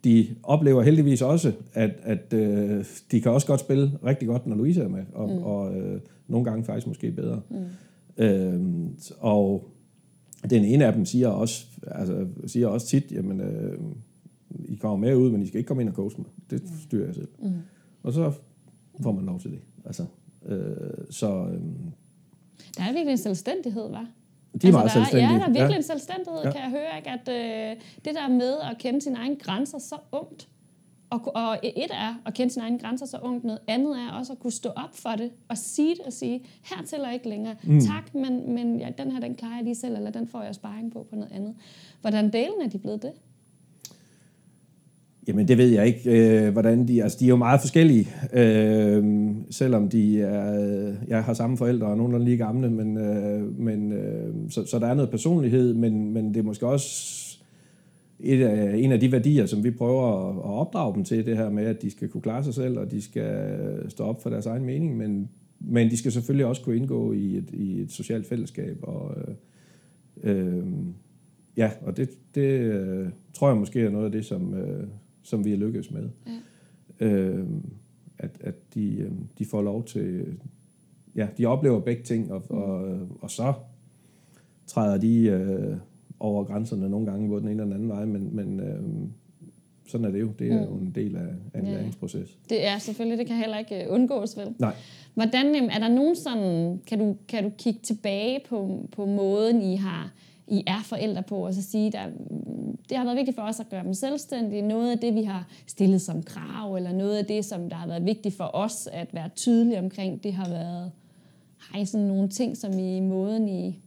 [0.05, 4.57] de oplever heldigvis også, at, at øh, de kan også godt spille rigtig godt, når
[4.57, 5.43] Louise er med, og, mm.
[5.43, 7.40] og øh, nogle gange faktisk måske bedre.
[7.51, 8.25] Mm.
[8.25, 8.61] Øh,
[9.19, 9.71] og
[10.51, 13.79] den ene af dem siger også, altså, siger også tit, jamen, øh,
[14.64, 16.31] I kommer med ud, men I skal ikke komme ind og coache mig.
[16.51, 16.69] Det mm.
[16.83, 17.29] styrer jeg selv.
[17.43, 17.53] Mm.
[18.03, 18.33] Og så
[19.03, 19.61] får man lov til det.
[19.85, 20.05] Altså,
[20.47, 21.61] øh, så, øh,
[22.77, 24.09] der er virkelig en selvstændighed, var?
[24.62, 25.33] De er altså, meget der, selvstændige.
[25.33, 25.77] Ja, der er virkelig ja.
[25.77, 26.53] en selvstændighed, ja.
[26.53, 26.97] kan jeg høre.
[26.97, 27.11] Ikke?
[27.11, 30.49] At øh, det der med at kende sine egne grænser så ungt,
[31.11, 34.33] og, og et er at kende sine egne grænser så ungt, noget andet er også
[34.33, 37.57] at kunne stå op for det, og sige det, og sige, her tæller ikke længere.
[37.62, 37.81] Mm.
[37.81, 40.55] Tak, men, men ja, den her, den klarer jeg lige selv, eller den får jeg
[40.55, 41.55] sparring på på noget andet.
[42.01, 43.12] Hvordan delen er de blevet det?
[45.29, 47.03] Jamen, det ved jeg ikke, øh, hvordan de...
[47.03, 50.93] Altså, de er jo meget forskellige, øh, selvom de er...
[51.09, 54.87] Jeg har samme forældre og nogenlunde lige gamle, men, øh, men, øh, så, så der
[54.87, 57.21] er noget personlighed, men, men det er måske også
[58.21, 61.37] et af, en af de værdier, som vi prøver at, at opdrage dem til, det
[61.37, 63.57] her med, at de skal kunne klare sig selv, og de skal
[63.89, 65.29] stå op for deres egen mening, men,
[65.61, 69.35] men de skal selvfølgelig også kunne indgå i et, i et socialt fællesskab, og, øh,
[70.23, 70.65] Øh,
[71.57, 74.87] ja, og det, det øh, tror jeg måske er noget af det, som, øh,
[75.25, 76.09] som vi har lykkedes med.
[77.01, 77.07] Ja.
[77.07, 77.47] Øh,
[78.19, 80.25] at at de, øh, de får lov til...
[81.17, 82.57] Ja, de oplever begge ting, og, mm.
[82.57, 83.53] og, og så
[84.67, 85.77] træder de øh,
[86.21, 88.83] over grænserne nogle gange, hvor den ene eller den anden vej, men, men øh,
[89.87, 90.29] sådan er det jo.
[90.39, 90.65] Det er mm.
[90.65, 91.73] jo en del af, af en ja.
[91.73, 92.39] læringsproces.
[92.49, 94.55] Det er selvfølgelig, det kan heller ikke øh, undgås, vel?
[94.59, 94.75] Nej.
[95.15, 99.77] Hvordan, er der nogen sådan, kan du, kan du kigge tilbage på, på måden, I
[99.77, 100.13] har
[100.49, 102.07] I er forældre på, og så sige, der,
[102.88, 104.62] det har været vigtigt for os at gøre dem selvstændige.
[104.62, 107.87] Noget af det, vi har stillet som krav, eller noget af det, som der har
[107.87, 110.92] været vigtigt for os at være tydelige omkring, det har været,
[111.59, 113.81] har I sådan nogle ting, som I måden, I,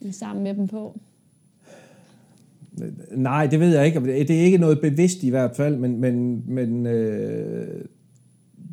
[0.00, 1.00] I er sammen med dem på?
[3.16, 4.00] Nej, det ved jeg ikke.
[4.00, 7.84] Det er ikke noget bevidst i hvert fald, men, men, men øh,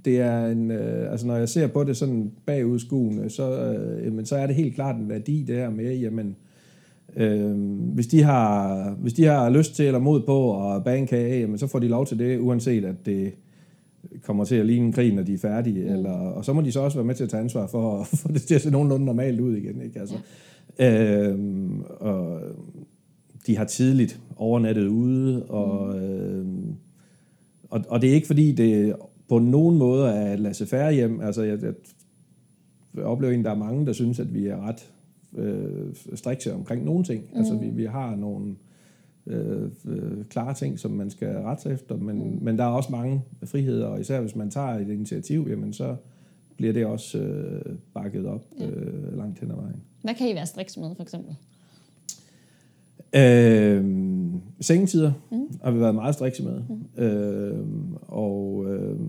[0.06, 4.26] det er en, øh, altså når jeg ser på det sådan bagudskuende, så, øh, jamen,
[4.26, 6.51] så er det helt klart en værdi det her med, jamen, øh,
[7.93, 11.39] hvis, de har, hvis de har lyst til eller mod på at bage en kage,
[11.39, 13.34] jamen, så får de lov til det, uanset at det
[14.24, 15.86] kommer til at ligne en krig, når de er færdige.
[15.86, 15.93] Mm.
[15.93, 18.08] Eller, og så må de så også være med til at tage ansvar for at
[18.21, 19.82] få det til at se nogenlunde normalt ud igen.
[19.82, 20.00] Ikke?
[20.00, 20.15] Altså,
[20.80, 21.28] ja.
[21.30, 21.39] øh,
[22.00, 22.41] og
[23.47, 26.02] de har tidligt overnattet ude, og, mm.
[26.02, 26.45] øh,
[27.69, 28.95] og, og det er ikke fordi, det
[29.30, 31.21] på nogen måde er et laissez hjem.
[31.21, 34.91] Altså, jeg, jeg oplever egentlig, der er mange, der synes, at vi er ret
[35.38, 37.24] øh, strikse omkring nogle ting.
[37.32, 37.38] Mm.
[37.38, 38.56] Altså, vi, vi har nogle
[39.28, 42.44] øh, øh, klare ting, som man skal rette efter, men, mm.
[42.44, 45.96] men der er også mange friheder, og især hvis man tager et initiativ, jamen så
[46.58, 48.67] bliver det også øh, bakket op ja.
[48.67, 49.82] øh, langt hen ad vejen.
[50.02, 51.36] Hvad kan I være striks med, for eksempel?
[53.15, 53.86] Øh,
[54.60, 55.60] sengetider mm.
[55.63, 56.62] har vi været meget strikse med.
[56.70, 57.04] Mm.
[57.04, 57.65] Øh,
[58.02, 59.00] og øh,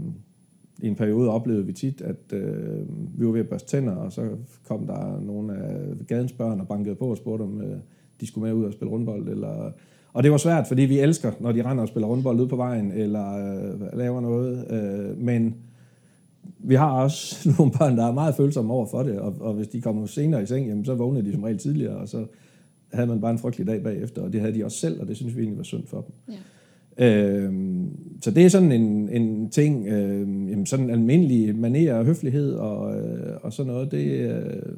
[0.83, 2.81] i en periode oplevede vi tit, at øh,
[3.19, 4.29] vi var ved at børste tænder, og så
[4.69, 7.77] kom der nogle af gadens børn og bankede på og spurgte, om øh,
[8.21, 9.29] de skulle med ud og spille rundbold.
[9.29, 9.73] Eller,
[10.13, 12.57] og det var svært, fordi vi elsker, når de render og spiller rundbold ud på
[12.57, 14.67] vejen, eller øh, laver noget.
[14.71, 15.55] Øh, men
[16.59, 19.69] vi har også nogle børn, der er meget følsomme over for det, og, og hvis
[19.69, 22.27] de kommer senere i seng, jamen, så vågner de som regel tidligere, og så
[22.93, 25.17] havde man bare en frygtelig dag bagefter, og det havde de også selv, og det
[25.17, 26.35] synes vi egentlig var synd for dem.
[26.35, 26.39] Ja.
[26.99, 27.72] Øhm,
[28.23, 32.97] så det er sådan en, en ting, øh, jamen sådan almindelig maner og høflighed og,
[32.97, 34.77] øh, og sådan noget, det, øh,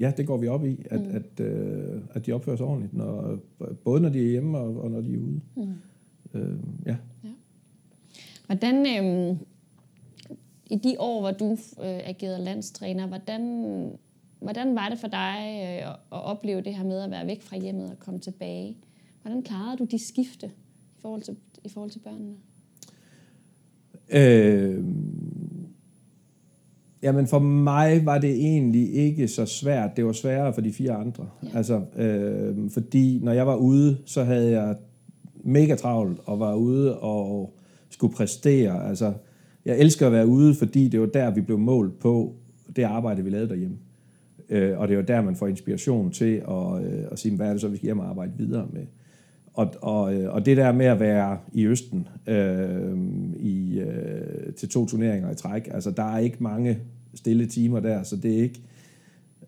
[0.00, 1.16] ja, det går vi op i, at, mm.
[1.16, 3.38] at, øh, at de opfører sig ordentligt, når,
[3.84, 5.40] både når de er hjemme og, og når de er ude.
[5.56, 5.72] Mm.
[6.34, 6.96] Øh, ja.
[7.24, 7.28] ja.
[8.46, 9.36] Hvordan, øh,
[10.70, 13.42] i de år, hvor du øh, agerede landstræner, hvordan
[14.42, 17.56] Hvordan var det for dig øh, at opleve det her med at være væk fra
[17.56, 18.76] hjemmet og komme tilbage?
[19.22, 20.50] Hvordan klarede du de skifte
[21.02, 22.34] forhold til, i forhold til børnene?
[24.12, 24.84] Øh,
[27.02, 29.96] jamen for mig var det egentlig ikke så svært.
[29.96, 31.28] Det var sværere for de fire andre.
[31.42, 31.48] Ja.
[31.54, 34.76] Altså, øh, fordi når jeg var ude, så havde jeg
[35.44, 37.54] mega travlt og var ude og
[37.90, 38.88] skulle præstere.
[38.88, 39.12] Altså,
[39.64, 42.34] jeg elsker at være ude, fordi det var der, vi blev målt på
[42.76, 43.76] det arbejde, vi lavede derhjemme.
[44.48, 47.46] Øh, og det er jo der, man får inspiration til at, øh, at sige, hvad
[47.46, 48.86] er det så, vi skal hjem og arbejde videre med.
[49.54, 52.98] Og, og, øh, og det der med at være i Østen øh,
[53.36, 56.78] i, øh, til to turneringer i træk, altså der er ikke mange
[57.14, 58.62] stille timer der, så det er ikke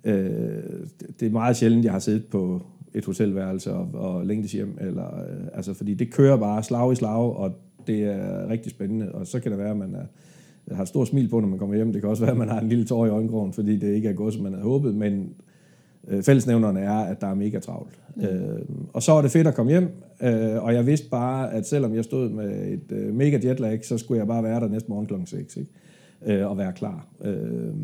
[0.05, 0.87] øh,
[1.21, 2.63] det er meget sjældent, jeg har siddet på
[2.95, 6.95] et hotelværelse og, og længtes hjem, eller, øh, altså, fordi det kører bare slag i
[6.95, 7.53] slag, og
[7.87, 10.05] det er rigtig spændende, og så kan det være, at man er
[10.73, 11.93] har et stort smil på, når man kommer hjem.
[11.93, 14.09] Det kan også være, at man har en lille tår i øjenkrogen, fordi det ikke
[14.09, 15.35] er gået, som man havde håbet, men
[16.23, 17.99] fællesnævnerne er, at der er mega travlt.
[18.17, 18.23] Mm.
[18.23, 18.61] Øh,
[18.93, 19.89] og så var det fedt at komme hjem,
[20.23, 23.99] øh, og jeg vidste bare, at selvom jeg stod med et øh, mega jetlag, så
[23.99, 25.15] skulle jeg bare være der næste morgen kl.
[25.25, 25.71] 6, ikke?
[26.27, 27.07] Øh, og være klar.
[27.25, 27.75] Øh,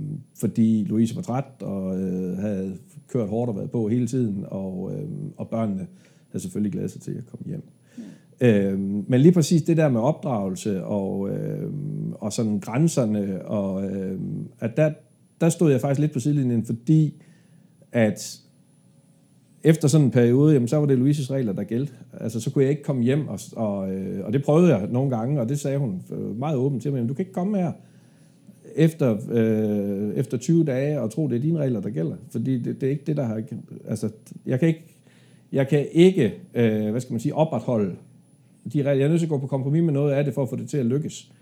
[0.41, 2.77] fordi Louise var træt og øh, havde
[3.09, 5.87] kørt hårdt og været på hele tiden, og, øh, og børnene
[6.33, 7.63] havde selvfølgelig glædet sig til at komme hjem.
[8.41, 8.79] Øh,
[9.09, 11.71] men lige præcis det der med opdragelse og, øh,
[12.15, 14.21] og sådan grænserne, og øh,
[14.61, 14.91] at der,
[15.41, 17.23] der stod jeg faktisk lidt på sidelinjen, fordi
[17.93, 18.41] at
[19.63, 21.93] efter sådan en periode, jamen, så var det Louises regler, der gældte.
[22.21, 25.17] Altså, så kunne jeg ikke komme hjem, og, og, øh, og det prøvede jeg nogle
[25.17, 27.73] gange, og det sagde hun øh, meget åbent til mig, du kan ikke komme her
[28.77, 32.17] efter, øh, efter 20 dage og tro, det er dine regler, der gælder.
[32.31, 33.43] Fordi det, det er ikke det, der har...
[33.89, 34.11] Altså,
[34.47, 34.85] jeg kan ikke,
[35.53, 37.97] jeg kan ikke øh, hvad skal man sige, opretholde
[38.73, 40.49] de, jeg er nødt til at gå på kompromis med noget af det, for at
[40.49, 41.33] få det til at lykkes,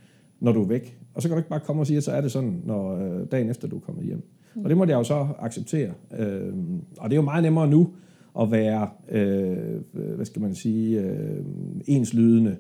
[0.40, 0.98] når du er væk.
[1.14, 2.96] Og så kan du ikke bare komme og sige, at så er det sådan, når
[2.96, 4.22] øh, dagen efter du er kommet hjem.
[4.64, 5.92] Og det må jeg jo så acceptere.
[6.18, 6.52] Øh,
[6.98, 7.92] og det er jo meget nemmere nu
[8.40, 11.44] at være, øh, hvad skal man sige, øh,
[11.86, 12.56] enslydende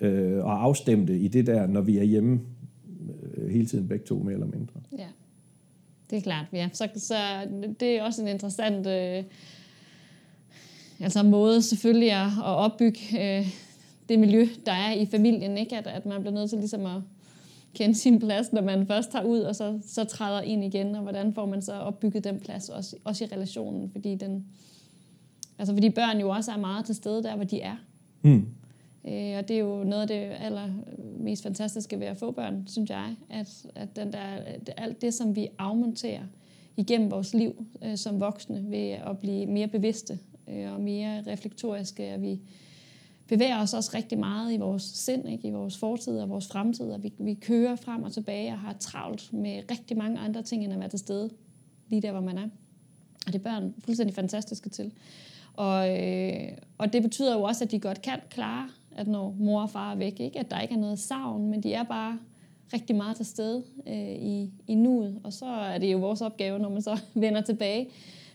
[0.00, 2.40] øh, og afstemte i det der, når vi er hjemme
[3.34, 4.80] øh, hele tiden begge to, mere eller mindre.
[4.98, 5.06] Ja.
[6.10, 6.68] Det er klart, ja.
[6.72, 7.14] Så, så
[7.80, 9.24] det er også en interessant øh,
[11.00, 13.46] altså måde selvfølgelig at, at opbygge øh,
[14.08, 15.58] det miljø, der er i familien.
[15.58, 15.76] Ikke?
[15.76, 17.02] At, at man bliver nødt til ligesom at
[17.74, 21.02] kende sin plads, når man først tager ud, og så, så træder ind igen, og
[21.02, 24.44] hvordan får man så opbygget den plads, også, også i relationen, fordi den,
[25.58, 27.76] altså fordi børn jo også er meget til stede der, hvor de er.
[28.22, 28.48] Mm.
[29.08, 32.90] Øh, og det er jo noget af det allermest fantastiske ved at få børn, synes
[32.90, 34.38] jeg, at, at den der,
[34.76, 36.22] alt det, som vi afmonterer
[36.76, 42.14] igennem vores liv øh, som voksne, ved at blive mere bevidste øh, og mere reflektoriske,
[42.14, 42.40] og vi
[43.28, 45.48] bevæger os også rigtig meget i vores sind, ikke?
[45.48, 48.72] i vores fortid og vores fremtid, og vi, vi kører frem og tilbage og har
[48.72, 51.30] travlt med rigtig mange andre ting, end at være til stede
[51.88, 52.48] lige der, hvor man er.
[53.26, 54.92] Og det er børn fuldstændig fantastiske til.
[55.56, 59.62] Og, øh, og det betyder jo også, at de godt kan klare, at når mor
[59.62, 60.38] og far er væk, ikke?
[60.38, 62.18] at der ikke er noget savn, men de er bare
[62.72, 65.20] rigtig meget til stede øh, i, i nuet.
[65.24, 67.88] Og så er det jo vores opgave, når man så vender tilbage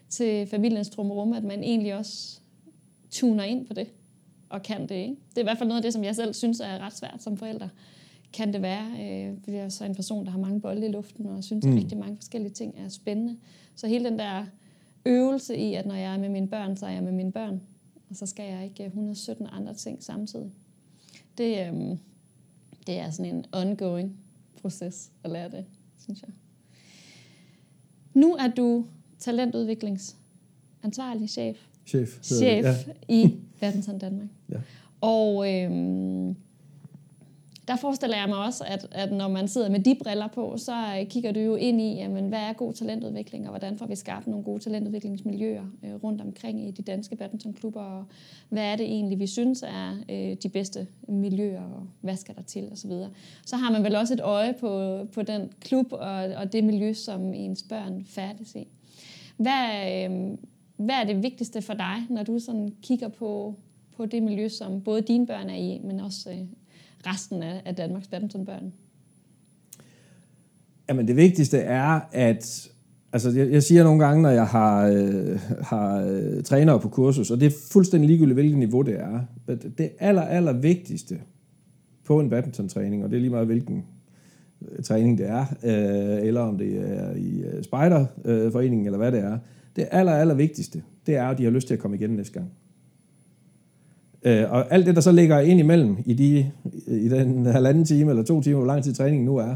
[0.09, 2.39] til familiens trummerum, at man egentlig også
[3.11, 3.87] tuner ind på det
[4.49, 4.95] og kan det.
[4.95, 5.15] Ikke?
[5.29, 7.23] Det er i hvert fald noget af det, som jeg selv synes er ret svært
[7.23, 7.69] som forælder.
[8.33, 10.91] Kan det være, øh, fordi jeg er så en person, der har mange bolde i
[10.91, 11.77] luften, og synes, at mm.
[11.77, 13.37] rigtig mange forskellige ting er spændende.
[13.75, 14.45] Så hele den der
[15.05, 17.61] øvelse i, at når jeg er med mine børn, så er jeg med mine børn.
[18.09, 20.51] Og så skal jeg ikke 117 andre ting samtidig.
[21.37, 21.73] Det, øh,
[22.87, 24.17] det er sådan en ongoing
[24.61, 25.65] proces at lære det,
[25.97, 26.29] synes jeg.
[28.13, 28.85] Nu er du
[29.19, 31.57] talentudviklingsansvarlig chef.
[31.85, 32.19] Chef.
[32.21, 32.75] Chef ja.
[33.07, 34.27] i Badminton Danmark.
[34.49, 34.57] Ja.
[35.01, 36.35] Og øhm,
[37.69, 41.05] der forestiller jeg mig også, at, at når man sidder med de briller på, så
[41.09, 44.27] kigger du jo ind i, jamen, hvad er god talentudvikling, og hvordan får vi skabt
[44.27, 48.05] nogle gode talentudviklingsmiljøer øh, rundt omkring i de danske badmintonklubber, og
[48.49, 52.41] hvad er det egentlig, vi synes er øh, de bedste miljøer, og hvad skal der
[52.41, 52.75] til, osv.
[52.75, 53.09] Så, videre.
[53.45, 56.93] så har man vel også et øje på, på den klub og, og det miljø,
[56.93, 58.67] som ens børn færdes i.
[59.37, 60.37] Hvad, øh,
[60.79, 63.55] hvad er det vigtigste for dig, når du sådan kigger på,
[63.97, 66.37] på det miljø, som både dine børn er i, men også øh,
[67.07, 68.73] resten af, af Danmarks badmintonbørn?
[70.89, 72.69] Jamen det vigtigste er, at
[73.13, 77.31] altså jeg, jeg siger nogle gange, når jeg har, øh, har øh, trænere på kursus,
[77.31, 79.19] og det er fuldstændig ligegyldigt, hvilket niveau det er,
[79.77, 81.19] det aller, aller vigtigste
[82.05, 83.85] på en badmintontræning, og det er lige meget hvilken
[84.61, 89.11] øh, træning det er, øh, eller om det er i øh, spejderforeningen, øh, eller hvad
[89.11, 89.37] det er,
[89.75, 92.33] det aller, aller vigtigste, det er, at de har lyst til at komme igen næste
[92.33, 92.51] gang.
[94.23, 96.51] Øh, og alt det, der så ligger ind imellem i, de,
[96.87, 99.55] i den halvanden time eller to timer, hvor lang tid træningen nu er,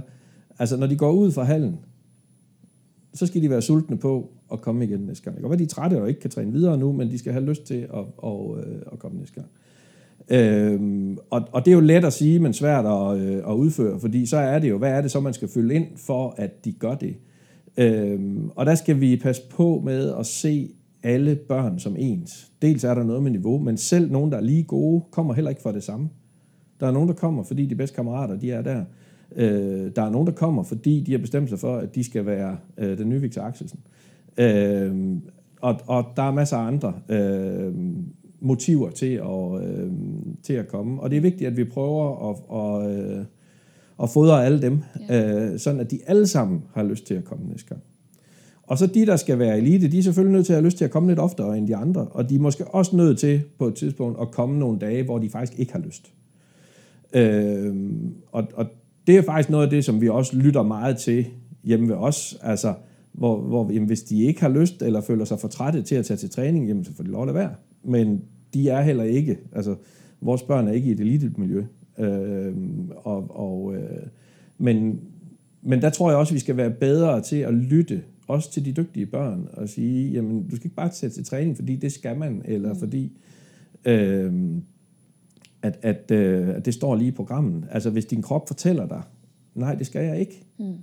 [0.60, 1.80] altså når de går ud fra hallen,
[3.13, 5.36] så skal de være sultne på at komme igen næste gang.
[5.36, 7.34] Det kan være, de er trætte og ikke kan træne videre nu, men de skal
[7.34, 9.47] have lyst til at, at, at, øh, at komme næste gang.
[10.30, 13.99] Øhm, og, og det er jo let at sige, men svært at, øh, at udføre,
[13.99, 16.65] fordi så er det jo, hvad er det så, man skal fylde ind for, at
[16.65, 17.15] de gør det?
[17.77, 20.69] Øhm, og der skal vi passe på med at se
[21.03, 22.51] alle børn som ens.
[22.62, 25.49] Dels er der noget med niveau, men selv nogen, der er lige gode, kommer heller
[25.49, 26.09] ikke fra det samme.
[26.79, 28.83] Der er nogen, der kommer, fordi de bedste kammerater, de er der.
[29.36, 32.25] Øh, der er nogen, der kommer, fordi de har bestemt sig for, at de skal
[32.25, 33.79] være øh, den nye Victor Axelsen.
[34.38, 35.17] Øh,
[35.62, 37.73] og, og der er masser af andre øh,
[38.39, 39.91] motiver til at, øh,
[40.43, 41.01] til at komme.
[41.01, 43.25] Og det er vigtigt, at vi prøver at, at, øh,
[44.03, 44.79] at fodre alle dem,
[45.10, 45.51] ja.
[45.51, 47.82] øh, sådan at de alle sammen har lyst til at komme næste gang.
[48.63, 50.77] Og så de, der skal være elite, de er selvfølgelig nødt til at have lyst
[50.77, 53.41] til at komme lidt oftere end de andre, og de er måske også nødt til
[53.60, 56.13] på et tidspunkt at komme nogle dage, hvor de faktisk ikke har lyst.
[57.13, 57.75] Øh,
[58.32, 58.65] og, og
[59.08, 61.25] det er faktisk noget af det, som vi også lytter meget til
[61.63, 62.73] hjemme ved os, altså
[63.12, 66.06] hvor, hvor jamen, hvis de ikke har lyst eller føler sig for trætte til at
[66.06, 67.51] tage til træning, jamen så får de lov at være.
[67.84, 68.21] Men
[68.53, 69.75] de er heller ikke, altså
[70.21, 71.63] vores børn er ikke i et elite-miljø.
[71.97, 72.53] Øh,
[72.95, 74.08] og, og, øh,
[74.58, 75.01] men,
[75.62, 78.65] men der tror jeg også, at vi skal være bedre til at lytte også til
[78.65, 81.91] de dygtige børn og sige, jamen du skal ikke bare sætte til træning, fordi det
[81.91, 82.79] skal man, eller mm.
[82.79, 83.12] fordi
[83.86, 84.34] øh,
[85.62, 87.67] at, at, øh, at det står lige i programmet.
[87.71, 89.01] Altså hvis din krop fortæller dig,
[89.56, 90.73] nej, det skal jeg ikke, mm.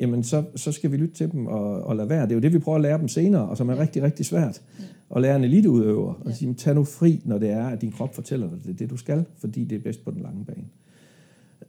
[0.00, 2.22] jamen så, så skal vi lytte til dem og, og lade være.
[2.22, 4.26] Det er jo det, vi prøver at lære dem senere, og som er rigtig, rigtig
[4.26, 4.62] svært.
[4.78, 4.84] Ja.
[5.16, 6.30] At lære en eliteudøver, ja.
[6.30, 8.76] og sige, tag nu fri, når det er, at din krop fortæller dig, det er
[8.76, 10.66] det, du skal, fordi det er bedst på den lange bane.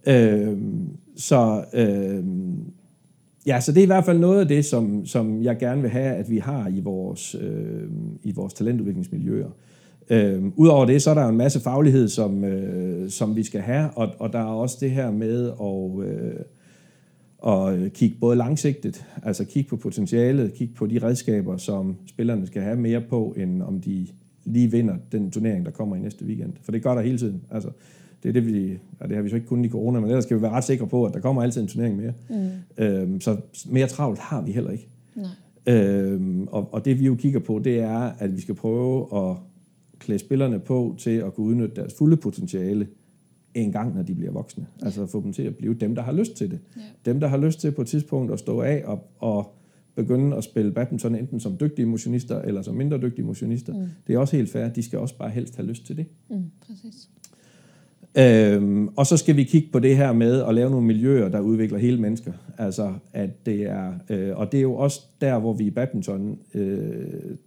[0.08, 0.58] Øh,
[1.16, 2.24] så øh,
[3.46, 5.90] Ja, så det er i hvert fald noget af det, som, som jeg gerne vil
[5.90, 7.90] have, at vi har i vores, øh,
[8.24, 9.50] i vores talentudviklingsmiljøer.
[10.10, 13.90] Øh, Udover det, så er der en masse faglighed, som, øh, som vi skal have,
[13.96, 16.40] og, og der er også det her med at, øh,
[17.48, 22.62] at kigge både langsigtet, altså kigge på potentialet, kigge på de redskaber, som spillerne skal
[22.62, 24.08] have mere på, end om de
[24.46, 26.54] lige vinder den turnering, der kommer i næste weekend.
[26.62, 27.42] For det gør der hele tiden.
[27.52, 27.70] Altså,
[28.24, 28.68] det er det, vi,
[29.02, 30.64] ja, det har vi så ikke kun i corona, men ellers skal vi være ret
[30.64, 32.14] sikre på, at der kommer altid en turnering mere.
[32.30, 32.84] Mm.
[32.84, 33.38] Øhm, så
[33.70, 34.88] mere travlt har vi heller ikke.
[35.16, 35.76] Nej.
[35.76, 39.36] Øhm, og, og det vi jo kigger på, det er, at vi skal prøve at
[40.00, 42.88] klæde spillerne på til at kunne udnytte deres fulde potentiale
[43.62, 44.66] en gang, når de bliver voksne.
[44.82, 46.60] Altså få dem til at blive dem, der har lyst til det.
[46.76, 46.82] Ja.
[47.06, 49.56] Dem, der har lyst til på et tidspunkt at stå af og, og
[49.96, 53.74] begynde at spille badminton enten som dygtige motionister eller som mindre dygtige motionister.
[53.74, 53.88] Mm.
[54.08, 54.68] Det er også helt fair.
[54.68, 56.06] De skal også bare helst have lyst til det.
[56.30, 57.10] Mm, præcis.
[58.18, 61.40] Øhm, og så skal vi kigge på det her med at lave nogle miljøer, der
[61.40, 62.34] udvikler hele mennesker.
[62.58, 66.40] Altså, at det er, øh, og det er jo også der, hvor vi i badminton
[66.54, 67.38] øh,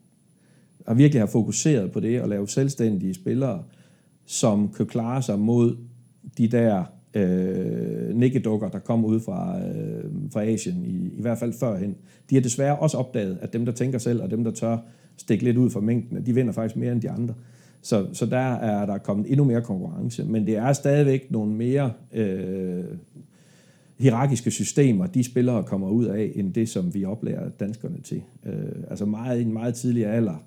[0.86, 3.62] har virkelig har fokuseret på det, at lave selvstændige spillere,
[4.26, 5.76] som kan klare sig mod
[6.38, 11.52] de der øh, nikkedukker, der kom ud fra, øh, fra Asien, i, i hvert fald
[11.52, 11.96] førhen.
[12.30, 14.78] De har desværre også opdaget, at dem, der tænker selv, og dem, der tør
[15.16, 17.34] stikke lidt ud fra mængden, de vinder faktisk mere end de andre.
[17.82, 21.92] Så, så der er der kommet endnu mere konkurrence, men det er stadigvæk nogle mere
[22.12, 22.84] øh,
[23.98, 28.22] hierarkiske systemer, de spillere kommer ud af, end det, som vi oplærer danskerne til.
[28.46, 28.54] Øh,
[28.90, 30.44] altså meget i en meget tidlig alder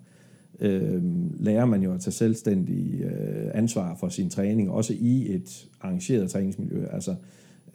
[0.60, 1.02] øh,
[1.40, 6.32] lærer man jo at tage selvstændig øh, ansvar for sin træning, også i et arrangeret
[6.32, 6.86] træningsmiljø.
[6.92, 7.16] Altså,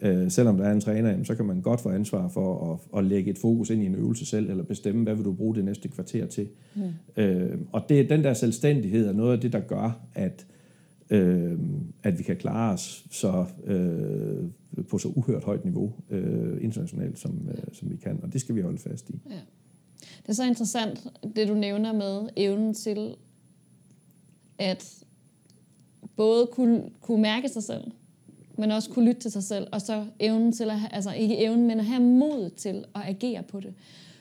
[0.01, 2.99] øh, selvom der er en træner, jamen, så kan man godt få ansvar for at,
[2.99, 5.55] at lægge et fokus ind i en øvelse selv, eller bestemme, hvad vil du bruge
[5.55, 6.47] det næste kvarter til.
[6.75, 6.81] Mm.
[7.23, 10.45] Øh, og det, den der selvstændighed er noget af det, der gør, at,
[11.09, 11.59] øh,
[12.03, 17.49] at vi kan klare os så, øh, på så uhørt højt niveau øh, internationalt, som,
[17.51, 18.19] øh, som vi kan.
[18.23, 19.19] Og det skal vi holde fast i.
[19.29, 19.35] Ja.
[20.21, 23.15] Det er så interessant, det du nævner med evnen til
[24.57, 25.03] at
[26.15, 27.91] både kunne, kunne mærke sig selv,
[28.57, 31.67] men også kunne lytte til sig selv, og så evnen til at, altså ikke evnen,
[31.67, 33.73] men at have mod til at agere på det.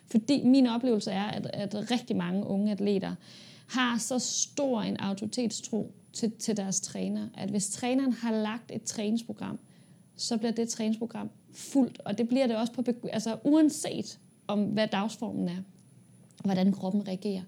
[0.07, 3.15] Fordi min oplevelse er, at, at rigtig mange unge atleter
[3.67, 8.83] har så stor en autoritetstro til, til deres træner, at hvis træneren har lagt et
[8.83, 9.59] træningsprogram,
[10.17, 14.89] så bliver det træningsprogram fuldt, og det bliver det også på, altså uanset om hvad
[14.89, 15.63] dagsformen er
[16.45, 17.43] hvordan kroppen reagerer.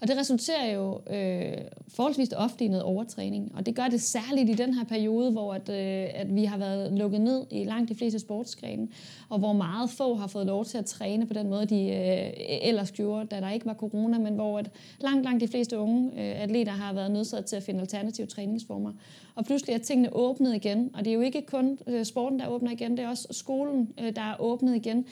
[0.00, 1.52] Og det resulterer jo øh,
[1.88, 5.54] forholdsvis ofte i noget overtræning, og det gør det særligt i den her periode, hvor
[5.54, 8.88] at, øh, at vi har været lukket ned i langt de fleste sportsgrene,
[9.28, 12.30] og hvor meget få har fået lov til at træne på den måde, de øh,
[12.62, 14.70] ellers gjorde, da der ikke var corona, men hvor at
[15.00, 18.92] langt, langt de fleste unge øh, atleter har været nødsaget til at finde alternative træningsformer.
[19.34, 22.48] Og pludselig er tingene åbnet igen, og det er jo ikke kun øh, sporten, der
[22.48, 25.06] åbner igen, det er også skolen, øh, der er åbnet igen.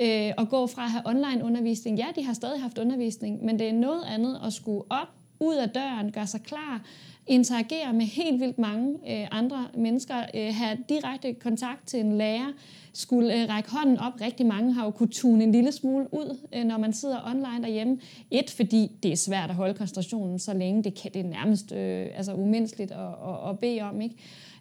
[0.00, 3.58] Øh, og gå fra at have online undervisning, ja, de har stadig haft undervisning, men
[3.58, 5.08] det er noget andet at skulle op,
[5.40, 6.82] ud af døren, gøre sig klar,
[7.26, 12.52] interagere med helt vildt mange øh, andre mennesker, øh, have direkte kontakt til en lærer,
[12.92, 14.12] skulle øh, række hånden op.
[14.20, 17.62] Rigtig mange har jo kunnet tune en lille smule ud, øh, når man sidder online
[17.62, 17.98] derhjemme.
[18.30, 20.84] Et, fordi det er svært at holde koncentrationen så længe.
[20.84, 24.00] Det, kan, det er nærmest øh, altså umenneskeligt at, at, at bede om.
[24.00, 24.14] Ikke?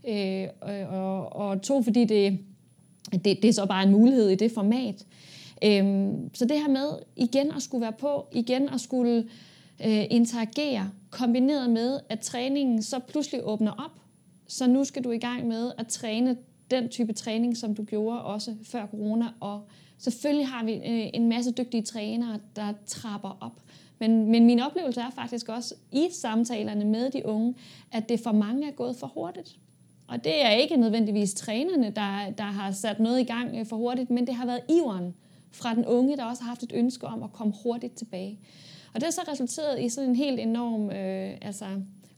[0.08, 0.48] Øh,
[0.94, 2.40] og, og to, fordi det,
[3.12, 5.05] det, det er så bare en mulighed i det format.
[5.64, 9.18] Øhm, så det her med igen at skulle være på, igen at skulle
[9.86, 14.01] øh, interagere, kombineret med, at træningen så pludselig åbner op,
[14.47, 16.38] så nu skal du i gang med at træne
[16.72, 19.26] den type træning, som du gjorde også før corona.
[19.39, 19.62] Og
[19.97, 23.62] selvfølgelig har vi øh, en masse dygtige trænere, der trapper op.
[23.99, 27.55] Men, men min oplevelse er faktisk også i samtalerne med de unge,
[27.91, 29.57] at det for mange er gået for hurtigt.
[30.10, 33.76] Og det er ikke nødvendigvis trænerne, der, der har sat noget i gang øh, for
[33.76, 35.14] hurtigt, men det har været iveren
[35.51, 38.39] fra den unge, der også har haft et ønske om at komme hurtigt tilbage.
[38.93, 41.66] Og det har så resulteret i sådan en helt enorm øh, altså,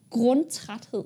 [0.09, 1.03] grundtræthed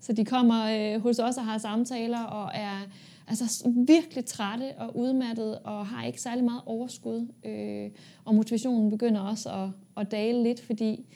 [0.00, 2.86] så de kommer øh, hos os og har samtaler og er
[3.28, 7.26] altså, virkelig trætte og udmattede og har ikke særlig meget overskud.
[7.44, 7.90] Øh,
[8.24, 11.06] og motivationen begynder også at, at dale lidt, fordi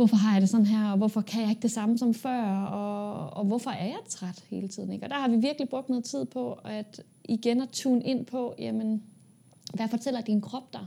[0.00, 2.64] hvorfor har jeg det sådan her, og hvorfor kan jeg ikke det samme som før,
[2.64, 4.92] og, og hvorfor er jeg træt hele tiden?
[4.92, 5.06] Ikke?
[5.06, 8.54] Og der har vi virkelig brugt noget tid på at igen at tune ind på,
[8.58, 9.02] jamen,
[9.74, 10.86] hvad fortæller din krop dig?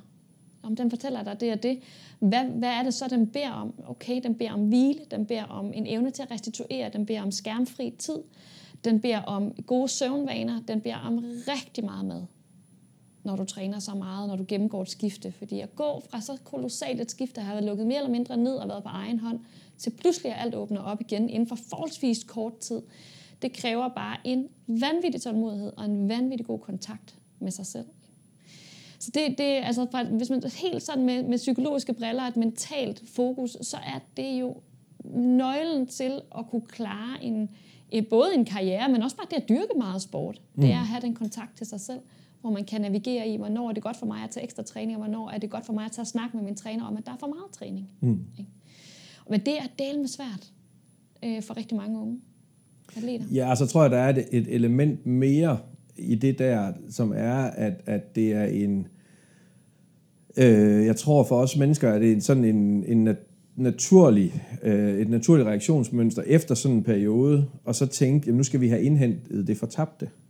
[0.64, 1.80] Om den fortæller dig det og det,
[2.20, 3.74] hvad, hvad er det så, den beder om?
[3.88, 7.22] Okay, den beder om hvile, den beder om en evne til at restituere, den beder
[7.22, 8.20] om skærmfri tid,
[8.84, 12.24] den beder om gode søvnvaner, den beder om rigtig meget mad,
[13.24, 15.32] når du træner så meget, når du gennemgår et skifte.
[15.32, 18.38] Fordi at gå fra så kolossalt et skifte, at have været lukket mere eller mindre
[18.38, 19.40] ned og været på egen hånd,
[19.78, 22.82] til pludselig at alt åbner op igen inden for forholdsvis kort tid,
[23.42, 27.86] det kræver bare en vanvittig tålmodighed og en vanvittig god kontakt med sig selv.
[29.00, 33.58] Så det, det altså, hvis man helt sådan med, med psykologiske briller, et mentalt fokus,
[33.62, 34.56] så er det jo
[35.16, 37.50] nøglen til at kunne klare en,
[38.10, 40.42] både en karriere, men også bare det at dyrke meget sport.
[40.56, 40.62] Mm.
[40.62, 42.00] Det er at have den kontakt til sig selv,
[42.44, 44.98] hvor man kan navigere i, hvornår er det godt for mig at tage ekstra træning,
[44.98, 46.98] og hvornår er det godt for mig at tage at snakke med min træner om,
[46.98, 47.90] at der er for meget træning.
[48.02, 48.20] Mm.
[49.30, 50.52] Men det er del med svært
[51.24, 52.20] øh, for rigtig mange unge.
[52.98, 53.26] atleter?
[53.34, 55.60] Ja, altså tror jeg, der er et, et element mere
[55.98, 58.88] i det der, som er, at, at det er en...
[60.38, 63.16] Øh, jeg tror for os mennesker, at det er sådan en, en
[63.56, 68.62] naturlig, øh, et naturligt reaktionsmønster efter sådan en periode, og så tænke, jamen nu skal
[68.62, 70.06] vi have indhentet det fortabte.
[70.06, 70.23] Ja.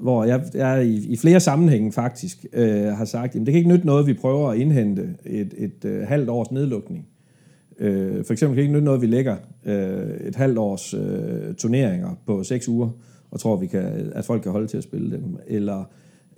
[0.00, 3.70] Hvor jeg, jeg i, i flere sammenhænge faktisk øh, har sagt, jamen det kan ikke
[3.70, 7.06] nytte noget, vi prøver at indhente et, et øh, halvt års nedlukning.
[7.78, 11.54] Øh, for eksempel kan det ikke nytte noget, vi lægger øh, et halvt års øh,
[11.54, 12.90] turneringer på seks uger,
[13.30, 15.36] og tror, vi kan, at folk kan holde til at spille dem.
[15.46, 15.78] Eller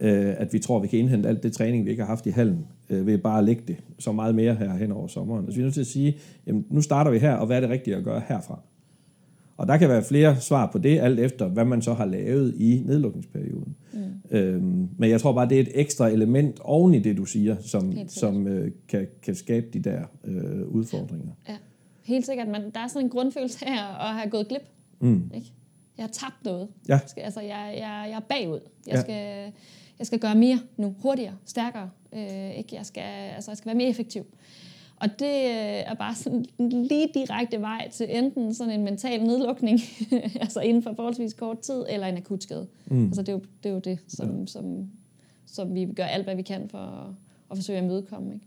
[0.00, 2.30] øh, at vi tror, vi kan indhente alt det træning, vi ikke har haft i
[2.30, 5.46] hallen, øh, ved bare at lægge det så meget mere her hen over sommeren.
[5.46, 7.60] Så vi er nødt til at sige, jamen, nu starter vi her, og hvad er
[7.60, 8.60] det rigtige at gøre herfra?
[9.56, 12.54] Og der kan være flere svar på det, alt efter hvad man så har lavet
[12.56, 13.76] i nedlukningsperioden.
[13.92, 14.00] Mm.
[14.30, 17.56] Øhm, men jeg tror bare, det er et ekstra element oven i det, du siger,
[17.60, 21.32] som, som øh, kan, kan skabe de der øh, udfordringer.
[21.48, 21.56] Ja,
[22.02, 22.48] helt sikkert.
[22.48, 24.62] Men der er sådan en grundfølelse her at have gået glip.
[25.00, 25.30] Mm.
[25.34, 25.52] Ikke?
[25.96, 26.68] Jeg har tabt noget.
[26.88, 27.00] Ja.
[27.16, 28.60] Altså, jeg, jeg, jeg er bagud.
[28.86, 29.00] Jeg, ja.
[29.00, 29.52] skal,
[29.98, 31.90] jeg skal gøre mere nu, hurtigere, stærkere.
[32.14, 32.76] Øh, ikke?
[32.76, 33.02] Jeg, skal,
[33.36, 34.24] altså, jeg skal være mere effektiv.
[35.04, 39.80] Og det øh, er bare sådan lige direkte vej til enten sådan en mental nedlukning,
[40.40, 42.66] altså inden for forholdsvis kort tid, eller en akut skade.
[42.86, 43.04] Mm.
[43.04, 44.46] Altså det er, jo, det er jo det, som, ja.
[44.46, 44.64] som,
[45.46, 47.14] som vi gør alt, hvad vi kan for at,
[47.50, 48.34] at forsøge at mødekomme.
[48.34, 48.46] Ikke?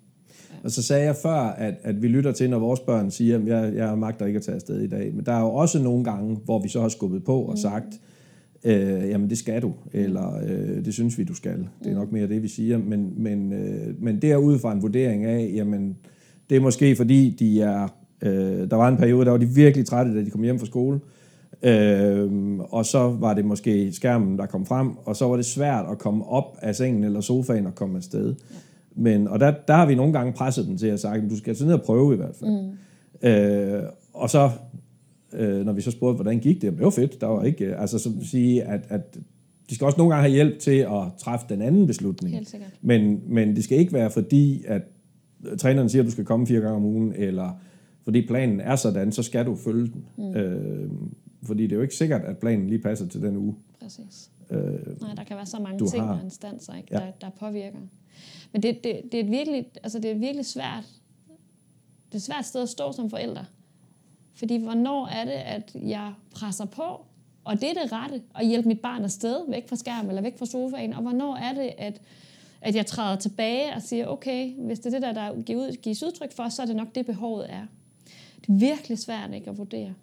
[0.49, 0.55] Ja.
[0.64, 3.47] Og så sagde jeg før, at, at vi lytter til, når vores børn siger, at
[3.47, 5.14] jeg, jeg magter ikke at tage afsted i dag.
[5.14, 7.58] Men der er jo også nogle gange, hvor vi så har skubbet på og mm.
[7.58, 7.99] sagt,
[8.64, 11.68] øh, jamen det skal du, eller øh, det synes vi, du skal.
[11.84, 12.78] Det er nok mere det, vi siger.
[12.78, 15.97] Men, men, øh, men derud fra en vurdering af, jamen
[16.49, 17.87] det er måske fordi, de er,
[18.21, 20.65] øh, der var en periode, der var de virkelig trætte, da de kom hjem fra
[20.65, 20.99] skole.
[21.63, 25.85] Øh, og så var det måske skærmen, der kom frem, og så var det svært
[25.91, 28.35] at komme op af sengen eller sofaen og komme afsted.
[28.95, 31.37] Men, og der, der har vi nogle gange presset den til at sige, at du
[31.37, 32.49] skal sådan ned og prøve i hvert fald.
[32.51, 33.29] Mm.
[33.29, 33.83] Øh,
[34.13, 34.49] og så,
[35.33, 37.21] øh, når vi så spurgte, hvordan gik det, det var fedt.
[37.21, 39.17] Der var ikke, øh, altså så at sige, at, at
[39.69, 42.33] de skal også nogle gange have hjælp til at træffe den anden beslutning.
[42.81, 44.81] Men, men det skal ikke være fordi, at
[45.57, 47.59] træneren siger, at du skal komme fire gange om ugen, eller
[48.03, 50.05] fordi planen er sådan, så skal du følge den.
[50.17, 50.35] Mm.
[50.35, 50.91] Øh,
[51.43, 53.55] fordi det er jo ikke sikkert, at planen lige passer til den uge.
[53.81, 54.29] Præcis.
[54.49, 56.13] Øh, Nej, der kan være så mange ting har.
[56.13, 56.97] og instanser, ikke, ja.
[56.99, 57.77] der, der påvirker.
[58.51, 60.83] Men det, det, det, er et virkelig, altså det er virkelig svært.
[62.05, 63.45] Det er et svært sted at stå som forældre.
[64.35, 67.05] Fordi hvornår er det, at jeg presser på,
[67.43, 70.38] og det er det rette, at hjælpe mit barn afsted, væk fra skærmen eller væk
[70.38, 72.01] fra sofaen, og hvornår er det, at
[72.62, 75.41] at jeg træder tilbage og siger, okay, hvis det er det der, der
[75.82, 77.66] gives udtryk for, så er det nok det, behovet er.
[78.41, 79.93] Det er virkelig svært ikke at vurdere.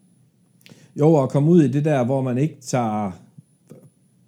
[0.97, 3.13] Jo, at komme ud i det der, hvor man ikke tager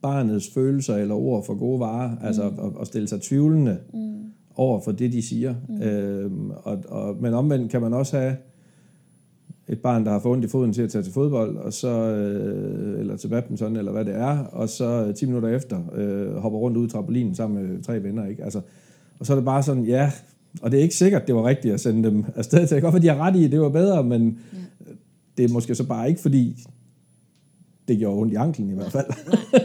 [0.03, 2.27] barnets følelser eller ord for gode varer, mm.
[2.27, 4.24] altså at, at stille sig tvivlende mm.
[4.57, 5.55] over for det, de siger.
[5.68, 5.83] Mm.
[5.83, 8.37] Øhm, og, og, men omvendt kan man også have
[9.68, 11.88] et barn, der har fået ondt i foden til at tage til fodbold, og så,
[11.88, 16.58] øh, eller til badminton, eller hvad det er, og så 10 minutter efter øh, hopper
[16.58, 18.26] rundt ud i trampolinen sammen med tre venner.
[18.26, 18.44] Ikke?
[18.44, 18.60] Altså,
[19.18, 20.12] og så er det bare sådan, ja,
[20.62, 22.80] og det er ikke sikkert, det var rigtigt at sende dem afsted til.
[22.80, 24.90] Kan godt de har ret i, det var bedre, men ja.
[25.36, 26.66] det er måske så bare ikke, fordi
[27.88, 29.06] det gjorde ondt i anklen i hvert fald.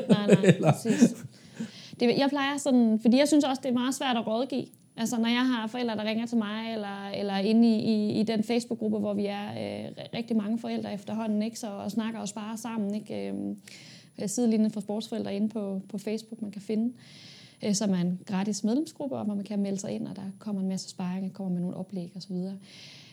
[0.09, 1.15] Nej, nej, nej, præcis.
[1.99, 4.65] Det, jeg plejer sådan, fordi jeg synes også, det er meget svært at rådgive.
[4.97, 8.23] Altså når jeg har forældre, der ringer til mig, eller, eller inde i, i, i
[8.23, 11.59] den Facebook-gruppe, hvor vi er øh, rigtig mange forældre efterhånden, ikke?
[11.59, 12.95] Så, og snakker og sparer sammen.
[12.95, 13.29] Ikke?
[13.29, 13.35] Øh,
[14.21, 16.93] øh sidelinjen for sportsforældre inde på, på Facebook, man kan finde
[17.63, 20.61] øh, som er en gratis medlemsgruppe, hvor man kan melde sig ind, og der kommer
[20.61, 22.35] en masse sparring, og kommer med nogle oplæg osv.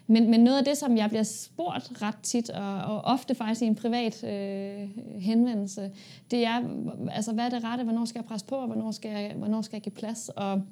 [0.06, 3.62] Men, men noget af det, som jeg bliver spurgt ret tit, og, og ofte faktisk
[3.62, 4.88] i en privat øh,
[5.20, 5.90] henvendelse,
[6.30, 6.62] det er,
[7.10, 9.62] altså, hvad er det rette, hvornår skal jeg presse på, og hvornår skal jeg, hvornår
[9.62, 10.28] skal jeg give plads?
[10.28, 10.62] Og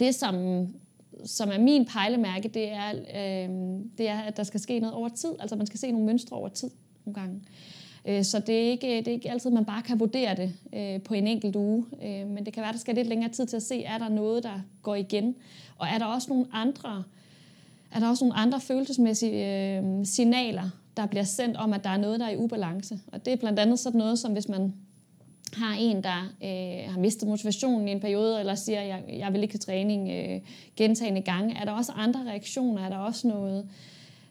[0.00, 0.66] det, som,
[1.24, 5.08] som er min pejlemærke, det er, øh, det er, at der skal ske noget over
[5.08, 5.30] tid.
[5.40, 6.70] Altså man skal se nogle mønstre over tid
[7.04, 7.40] nogle gange.
[8.04, 11.02] Øh, så det er, ikke, det er ikke altid, man bare kan vurdere det øh,
[11.02, 11.84] på en enkelt uge.
[12.02, 14.08] Øh, men det kan være, der skal lidt længere tid til at se, er der
[14.08, 15.34] noget, der går igen?
[15.78, 17.04] Og er der også nogle andre,
[17.92, 21.96] er der også nogle andre følelsesmæssige øh, signaler, der bliver sendt om, at der er
[21.96, 23.00] noget, der er i ubalance?
[23.06, 24.74] Og det er blandt andet sådan noget, som hvis man
[25.54, 29.42] har en, der øh, har mistet motivationen i en periode, eller siger, jeg, jeg vil
[29.42, 30.40] ikke til træning øh,
[30.76, 32.84] gentagende gange, er der også andre reaktioner?
[32.84, 33.68] Er der også noget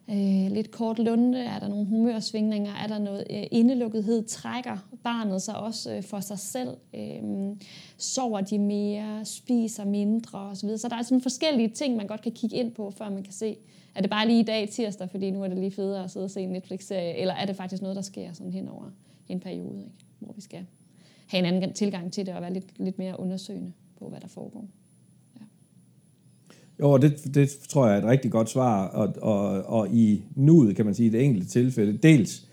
[0.09, 1.39] øh, lidt kort lunde?
[1.39, 2.73] Er der nogle humørsvingninger?
[2.83, 4.23] Er der noget øh, indelukkethed?
[4.27, 6.77] Trækker barnet sig også øh, for sig selv?
[6.95, 7.55] Øh,
[7.97, 9.25] sover de mere?
[9.25, 10.39] Spiser mindre?
[10.39, 10.77] Osv.
[10.77, 13.33] Så der er sådan forskellige ting, man godt kan kigge ind på, før man kan
[13.33, 13.57] se,
[13.95, 16.23] er det bare lige i dag tirsdag, fordi nu er det lige federe at sidde
[16.23, 18.85] og se en Netflix-serie, eller er det faktisk noget, der sker sådan hen over
[19.29, 20.05] en periode, ikke?
[20.19, 20.65] hvor vi skal
[21.31, 24.27] have en anden tilgang til det og være lidt, lidt mere undersøgende på, hvad der
[24.27, 24.67] foregår.
[25.35, 25.45] Ja.
[26.79, 30.75] Jo, det, det tror jeg er et rigtig godt svar, og, og, og i nuet
[30.75, 32.47] kan man sige, i det enkelte tilfælde, dels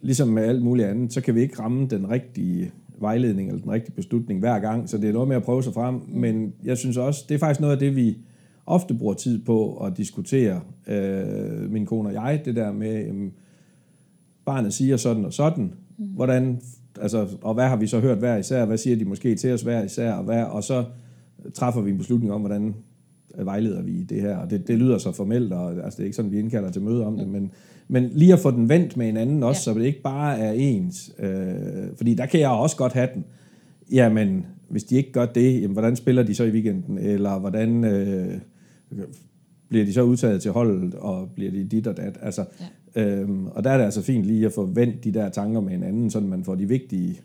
[0.00, 3.70] ligesom med alt muligt andet, så kan vi ikke ramme den rigtige vejledning eller den
[3.70, 6.78] rigtige beslutning hver gang, så det er noget med at prøve sig frem, men jeg
[6.78, 8.16] synes også, det er faktisk noget af det, vi
[8.66, 13.30] ofte bruger tid på at diskutere, øh, min kone og jeg, det der med, øh,
[14.44, 16.60] barnet siger sådan og sådan, hvordan,
[17.00, 19.62] altså, og hvad har vi så hørt hver især, hvad siger de måske til os
[19.62, 20.84] hver især, og, hvad, og så
[21.54, 22.74] træffer vi en beslutning om, hvordan
[23.38, 26.04] vejleder vi i det her, og det, det lyder så formelt, og altså, det er
[26.04, 27.50] ikke sådan, vi indkalder til møde om det, men,
[27.88, 29.74] men lige at få den vendt med en anden også, ja.
[29.74, 33.24] så det ikke bare er ens, øh, fordi der kan jeg også godt have den,
[33.92, 37.84] jamen, hvis de ikke gør det, jamen, hvordan spiller de så i weekenden, eller hvordan
[37.84, 38.38] øh,
[39.68, 42.64] bliver de så udtaget til holdet, og bliver de dit og dat, altså, ja.
[42.94, 45.74] Øhm, og der er det altså fint lige at få vendt de der tanker med
[45.74, 47.20] en anden, så man får de vigtige,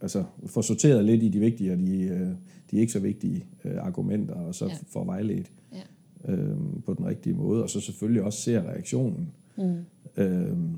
[0.00, 2.28] altså får sorteret lidt i de vigtige og de, øh,
[2.70, 4.74] de ikke så vigtige øh, argumenter, og så ja.
[4.88, 6.32] får vejledt ja.
[6.32, 9.28] øhm, på den rigtige måde, og så selvfølgelig også ser reaktionen.
[9.56, 9.76] Mm.
[10.16, 10.70] Øhm,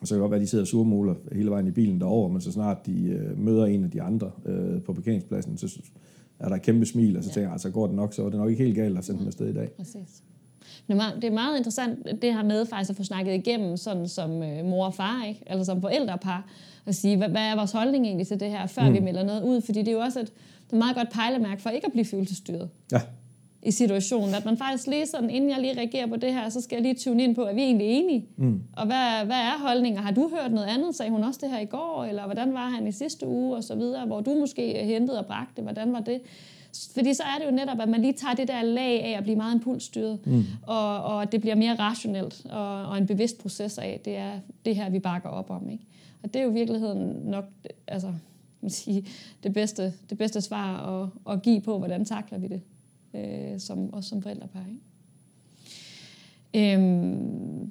[0.00, 2.00] og så kan det godt være, at de sidder og surmuler hele vejen i bilen
[2.00, 5.80] derover, men så snart de øh, møder en af de andre øh, på parkeringspladsen, så
[6.38, 7.34] er der et kæmpe smil, og så ja.
[7.34, 9.18] tænker jeg, altså går det nok, så er det nok ikke helt galt at sende
[9.20, 9.70] dem afsted i dag.
[9.76, 10.22] Præcis.
[10.86, 10.94] Det
[11.24, 14.64] er, meget, er interessant, det her med faktisk at få snakket igennem, sådan som øh,
[14.64, 15.42] mor og far, ikke?
[15.46, 16.50] eller som forældrepar,
[16.86, 18.94] og sige, hvad, hvad er vores holdning egentlig til det her, før mm.
[18.94, 21.10] vi melder noget ud, fordi det er jo også et, det er et meget godt
[21.10, 22.68] pejlemærke for ikke at blive følelsesstyret.
[22.92, 23.00] Ja
[23.62, 24.34] i situationen.
[24.34, 26.82] At man faktisk lige sådan, inden jeg lige reagerer på det her, så skal jeg
[26.82, 28.26] lige tune ind på, er vi egentlig enige?
[28.36, 28.62] Mm.
[28.76, 30.00] Og hvad, hvad er holdninger?
[30.00, 30.94] Har du hørt noget andet?
[30.94, 32.04] Sagde hun også det her i går?
[32.04, 33.56] Eller hvordan var han i sidste uge?
[33.56, 34.06] Og så videre.
[34.06, 35.62] Hvor du måske hentede og bragte.
[35.62, 36.20] Hvordan var det?
[36.94, 39.22] Fordi så er det jo netop, at man lige tager det der lag af at
[39.22, 40.44] blive meget impulsstyret, mm.
[40.62, 44.76] og, og det bliver mere rationelt og, og en bevidst proces af, det er det
[44.76, 45.70] her, vi bakker op om.
[45.70, 45.84] Ikke?
[46.22, 47.44] Og det er jo i virkeligheden nok
[47.86, 48.12] altså,
[48.68, 49.06] sige,
[49.42, 52.60] det, bedste, det bedste svar at, at give på, hvordan takler vi det
[53.14, 54.64] øh, som, også som forældrepar.
[54.68, 56.74] Ikke?
[56.74, 57.70] Øhm,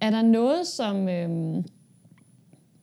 [0.00, 1.08] er der noget, som...
[1.08, 1.64] Øhm,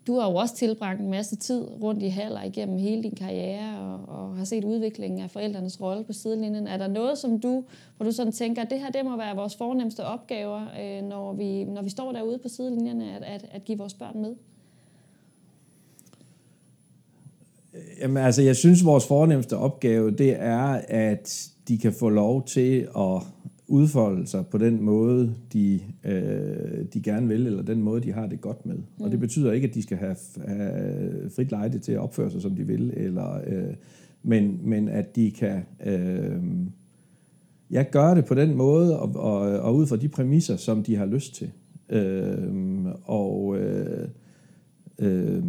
[0.08, 3.80] du har jo også tilbragt en masse tid rundt i haller igennem hele din karriere,
[3.80, 6.68] og, og har set udviklingen af forældrenes rolle på sidelinjen.
[6.68, 7.64] Er der noget, som du,
[7.98, 11.34] hvor du sådan tænker, at det her det må være vores fornemmeste opgaver, øh, når,
[11.34, 14.36] vi, når vi står derude på sidelinjerne, at, at, at give vores børn med?
[18.02, 22.88] Jamen altså, jeg synes, vores fornemmeste opgave, det er, at de kan få lov til
[22.98, 23.22] at
[23.74, 28.28] udfolde sig på den måde, de, øh, de gerne vil, eller den måde, de har
[28.28, 28.76] det godt med.
[28.76, 29.04] Mm.
[29.04, 29.22] Og det mm.
[29.22, 30.16] betyder ikke, at de skal have,
[30.48, 33.74] have frit lejde til at opføre sig, som de vil, eller, øh,
[34.24, 36.42] men, men at de kan øh,
[37.72, 40.96] ja, gøre det på den måde, og, og, og ud fra de præmisser, som de
[40.96, 41.52] har lyst til.
[41.90, 44.08] Øh, og øh,
[45.00, 45.44] øh,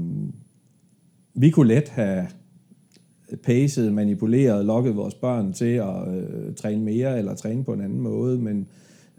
[1.35, 2.27] vi kunne let have
[3.43, 8.01] pacet, manipuleret, lokket vores børn til at øh, træne mere eller træne på en anden
[8.01, 8.67] måde, men,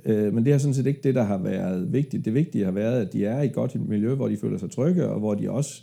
[0.05, 2.25] øh, men det er sådan set ikke det, der har været vigtigt.
[2.25, 4.71] Det vigtige har været, at de er i et godt miljø, hvor de føler sig
[4.71, 5.81] trygge, og hvor de også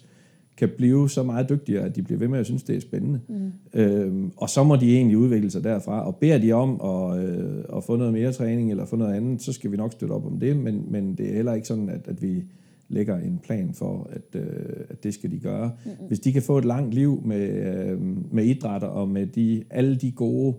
[0.56, 3.20] kan blive så meget dygtigere, at de bliver ved med at synes, det er spændende.
[3.28, 3.80] Mm.
[3.80, 7.64] Øhm, og så må de egentlig udvikle sig derfra, og beder de om at, øh,
[7.76, 10.26] at få noget mere træning eller få noget andet, så skal vi nok støtte op
[10.26, 12.44] om det, men, men det er heller ikke sådan, at, at vi
[12.92, 15.70] lægger en plan for, at, øh, at det skal de gøre.
[15.84, 16.06] Mm-hmm.
[16.06, 18.00] Hvis de kan få et langt liv med, øh,
[18.34, 20.54] med idrætter og med de, alle de gode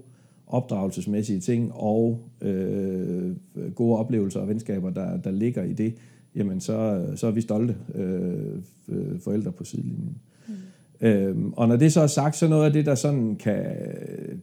[0.47, 3.35] opdragelsesmæssige ting og øh,
[3.75, 5.95] gode oplevelser og venskaber, der, der ligger i det,
[6.35, 10.17] jamen så, så er vi stolte øh, forældre på sidelinjen.
[10.47, 10.53] Mm.
[11.07, 13.65] Øhm, og når det så er sagt, så noget af det, der sådan kan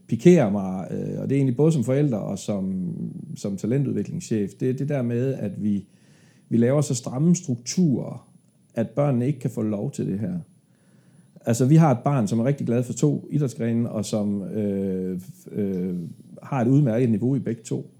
[0.09, 2.95] pikere mig, øh, og det er egentlig både som forælder og som,
[3.37, 5.87] som talentudviklingschef, det er det der med, at vi
[6.51, 8.29] vi laver så stramme strukturer,
[8.75, 10.39] at børnene ikke kan få lov til det her.
[11.47, 15.21] Altså, vi har et barn, som er rigtig glad for to idrætsgrene, og som øh,
[15.53, 15.95] øh,
[16.43, 17.91] har et udmærket niveau i begge to.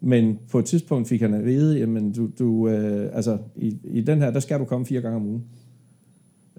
[0.00, 4.00] Men på et tidspunkt fik han at vide, jamen, du, du, øh, altså, i, i
[4.00, 5.44] den her, der skal du komme fire gange om ugen.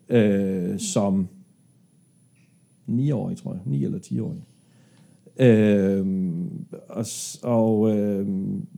[0.09, 1.27] Øh, som
[2.89, 3.61] 9-årig, tror jeg.
[3.65, 4.43] 9 eller 10-årig.
[5.39, 6.05] Øh,
[6.89, 7.05] og,
[7.43, 8.27] og, øh,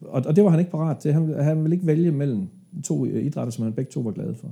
[0.01, 1.13] og, og det var han ikke parat til.
[1.13, 2.47] Han, han ville ikke vælge mellem
[2.83, 4.47] to øh, idrætter, som han begge to var glade for.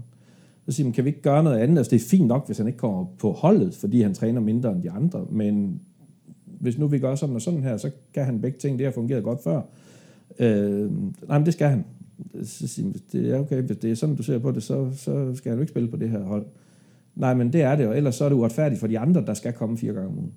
[0.66, 1.78] Så siger man, kan vi ikke gøre noget andet?
[1.78, 4.72] Altså, det er fint nok, hvis han ikke kommer på holdet, fordi han træner mindre
[4.72, 5.82] end de andre, men
[6.46, 8.80] hvis nu vi gør sådan og sådan her, så kan han begge ting.
[8.80, 9.62] Det har fungeret godt før.
[10.40, 10.92] Øh,
[11.28, 11.86] nej, men det skal han.
[12.44, 14.92] Så siger man, det er okay, hvis det er sådan, du ser på det, så,
[14.94, 16.46] så skal han jo ikke spille på det her hold.
[17.16, 19.34] Nej, men det er det, og ellers så er det uretfærdigt for de andre, der
[19.34, 20.32] skal komme fire gange om ugen.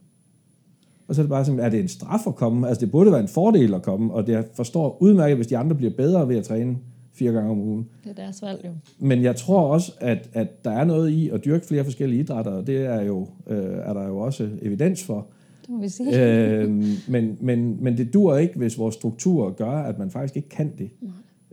[1.09, 2.69] Og så er det bare sådan, er det en straf at komme?
[2.69, 5.77] Altså det burde være en fordel at komme, og det forstår udmærket, hvis de andre
[5.77, 6.77] bliver bedre ved at træne
[7.13, 7.89] fire gange om ugen.
[8.05, 8.71] Det er deres valg jo.
[8.99, 12.53] Men jeg tror også, at, at der er noget i at dyrke flere forskellige idrætter,
[12.53, 15.27] og det er, jo, øh, er der jo også evidens for.
[15.63, 16.55] Det må vi sige.
[16.55, 16.71] øh,
[17.09, 20.73] men, men, men det dur ikke, hvis vores struktur gør, at man faktisk ikke kan
[20.79, 20.91] det.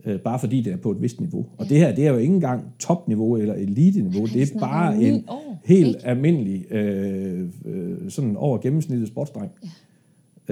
[0.04, 1.46] Øh, bare fordi det er på et vist niveau.
[1.58, 5.24] Og det her, det er jo ikke engang topniveau eller elite-niveau, det er bare en
[5.64, 9.50] helt almindelig, øh, øh, sådan over gennemsnittet sportsdreng.
[9.64, 9.68] Ja.